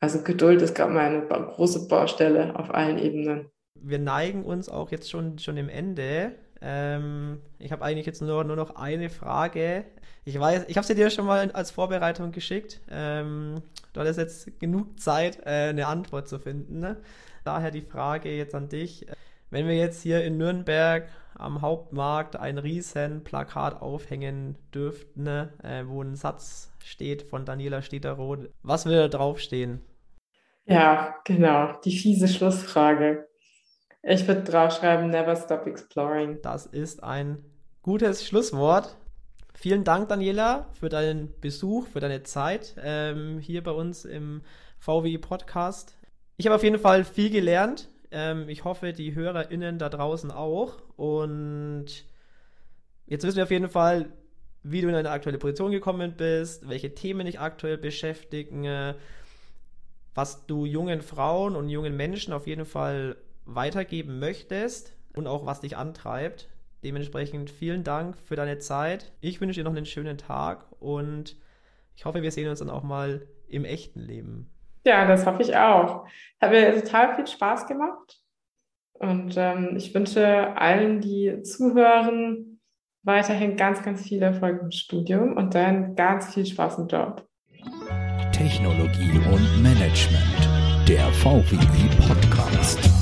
Also 0.00 0.22
Geduld 0.22 0.62
ist, 0.62 0.74
glaube 0.74 0.92
ich, 0.92 0.98
eine 0.98 1.26
große 1.26 1.88
Baustelle 1.88 2.56
auf 2.56 2.72
allen 2.72 2.98
Ebenen. 2.98 3.50
Wir 3.74 3.98
neigen 3.98 4.44
uns 4.44 4.68
auch 4.68 4.90
jetzt 4.90 5.10
schon, 5.10 5.38
schon 5.38 5.56
im 5.56 5.68
Ende. 5.68 6.32
Ähm, 6.62 7.40
ich 7.58 7.72
habe 7.72 7.84
eigentlich 7.84 8.06
jetzt 8.06 8.22
nur, 8.22 8.44
nur 8.44 8.56
noch 8.56 8.76
eine 8.76 9.10
Frage. 9.10 9.84
Ich 10.24 10.38
weiß, 10.38 10.66
ich 10.68 10.76
habe 10.76 10.86
sie 10.86 10.94
dir 10.94 11.10
schon 11.10 11.26
mal 11.26 11.50
als 11.52 11.70
Vorbereitung 11.70 12.32
geschickt. 12.32 12.80
Ähm, 12.90 13.62
du 13.92 14.00
hattest 14.00 14.18
jetzt 14.18 14.60
genug 14.60 15.00
Zeit, 15.00 15.40
äh, 15.44 15.70
eine 15.70 15.86
Antwort 15.86 16.28
zu 16.28 16.38
finden. 16.38 16.80
Ne? 16.80 16.96
Daher 17.44 17.70
die 17.70 17.80
Frage 17.80 18.30
jetzt 18.30 18.54
an 18.54 18.68
dich. 18.68 19.06
Wenn 19.50 19.66
wir 19.66 19.76
jetzt 19.76 20.02
hier 20.02 20.22
in 20.24 20.36
Nürnberg 20.36 21.08
am 21.34 21.60
Hauptmarkt 21.60 22.36
ein 22.36 22.58
riesen 22.58 23.24
Plakat 23.24 23.82
aufhängen 23.82 24.56
dürften, 24.72 25.24
ne, 25.24 25.52
äh, 25.62 25.84
wo 25.86 26.02
ein 26.02 26.14
Satz 26.14 26.72
steht 26.84 27.22
von 27.22 27.44
Daniela 27.44 27.82
Stederoth, 27.82 28.48
was 28.62 28.86
will 28.86 28.96
da 28.96 29.08
draufstehen? 29.08 29.80
Ja, 30.66 31.16
genau, 31.24 31.72
die 31.84 31.96
fiese 31.96 32.28
Schlussfrage. 32.28 33.26
Ich 34.02 34.26
würde 34.28 34.44
draufschreiben, 34.44 35.10
never 35.10 35.34
stop 35.34 35.66
exploring. 35.66 36.38
Das 36.42 36.66
ist 36.66 37.02
ein 37.02 37.44
gutes 37.82 38.24
Schlusswort. 38.26 38.96
Vielen 39.54 39.82
Dank, 39.82 40.08
Daniela, 40.08 40.68
für 40.78 40.88
deinen 40.88 41.34
Besuch, 41.40 41.88
für 41.88 42.00
deine 42.00 42.22
Zeit 42.22 42.76
ähm, 42.82 43.40
hier 43.40 43.64
bei 43.64 43.72
uns 43.72 44.04
im 44.04 44.42
VWI 44.78 45.18
Podcast. 45.18 45.96
Ich 46.36 46.46
habe 46.46 46.54
auf 46.54 46.62
jeden 46.62 46.78
Fall 46.78 47.04
viel 47.04 47.30
gelernt. 47.30 47.88
Ähm, 48.10 48.48
ich 48.48 48.64
hoffe, 48.64 48.92
die 48.92 49.14
HörerInnen 49.14 49.78
da 49.78 49.88
draußen 49.88 50.30
auch. 50.30 50.82
Und 50.96 52.04
jetzt 53.06 53.24
wissen 53.24 53.36
wir 53.36 53.44
auf 53.44 53.50
jeden 53.50 53.68
Fall, 53.68 54.12
wie 54.62 54.80
du 54.80 54.88
in 54.88 54.94
eine 54.94 55.10
aktuelle 55.10 55.38
Position 55.38 55.70
gekommen 55.70 56.14
bist, 56.16 56.68
welche 56.68 56.94
Themen 56.94 57.26
dich 57.26 57.40
aktuell 57.40 57.78
beschäftigen, 57.78 58.64
äh, 58.64 58.94
was 60.14 60.46
du 60.46 60.66
jungen 60.66 61.02
Frauen 61.02 61.56
und 61.56 61.68
jungen 61.68 61.96
Menschen 61.96 62.32
auf 62.32 62.46
jeden 62.46 62.66
Fall 62.66 63.16
weitergeben 63.44 64.18
möchtest 64.18 64.92
und 65.14 65.26
auch 65.26 65.46
was 65.46 65.60
dich 65.60 65.76
antreibt. 65.76 66.48
Dementsprechend 66.82 67.50
vielen 67.50 67.84
Dank 67.84 68.16
für 68.18 68.36
deine 68.36 68.58
Zeit. 68.58 69.12
Ich 69.20 69.40
wünsche 69.40 69.60
dir 69.60 69.64
noch 69.64 69.76
einen 69.76 69.86
schönen 69.86 70.18
Tag 70.18 70.64
und 70.80 71.36
ich 71.94 72.04
hoffe, 72.04 72.22
wir 72.22 72.32
sehen 72.32 72.48
uns 72.48 72.60
dann 72.60 72.70
auch 72.70 72.82
mal 72.82 73.26
im 73.48 73.64
echten 73.64 74.00
Leben. 74.00 74.48
Ja, 74.84 75.06
das 75.06 75.26
hoffe 75.26 75.42
ich 75.42 75.56
auch. 75.56 76.06
Hat 76.40 76.50
mir 76.50 76.74
total 76.82 77.14
viel 77.14 77.26
Spaß 77.26 77.66
gemacht. 77.66 78.18
Und 78.94 79.34
ähm, 79.36 79.74
ich 79.76 79.94
wünsche 79.94 80.56
allen, 80.56 81.00
die 81.00 81.42
zuhören, 81.42 82.60
weiterhin 83.02 83.56
ganz, 83.56 83.82
ganz 83.82 84.02
viel 84.02 84.22
Erfolg 84.22 84.60
im 84.62 84.70
Studium 84.70 85.36
und 85.36 85.54
dann 85.54 85.94
ganz 85.96 86.34
viel 86.34 86.44
Spaß 86.44 86.78
im 86.78 86.88
Job. 86.88 87.26
Technologie 88.32 89.18
und 89.32 89.62
Management, 89.62 90.88
der 90.88 91.06
VWI 91.12 92.06
Podcast. 92.06 92.99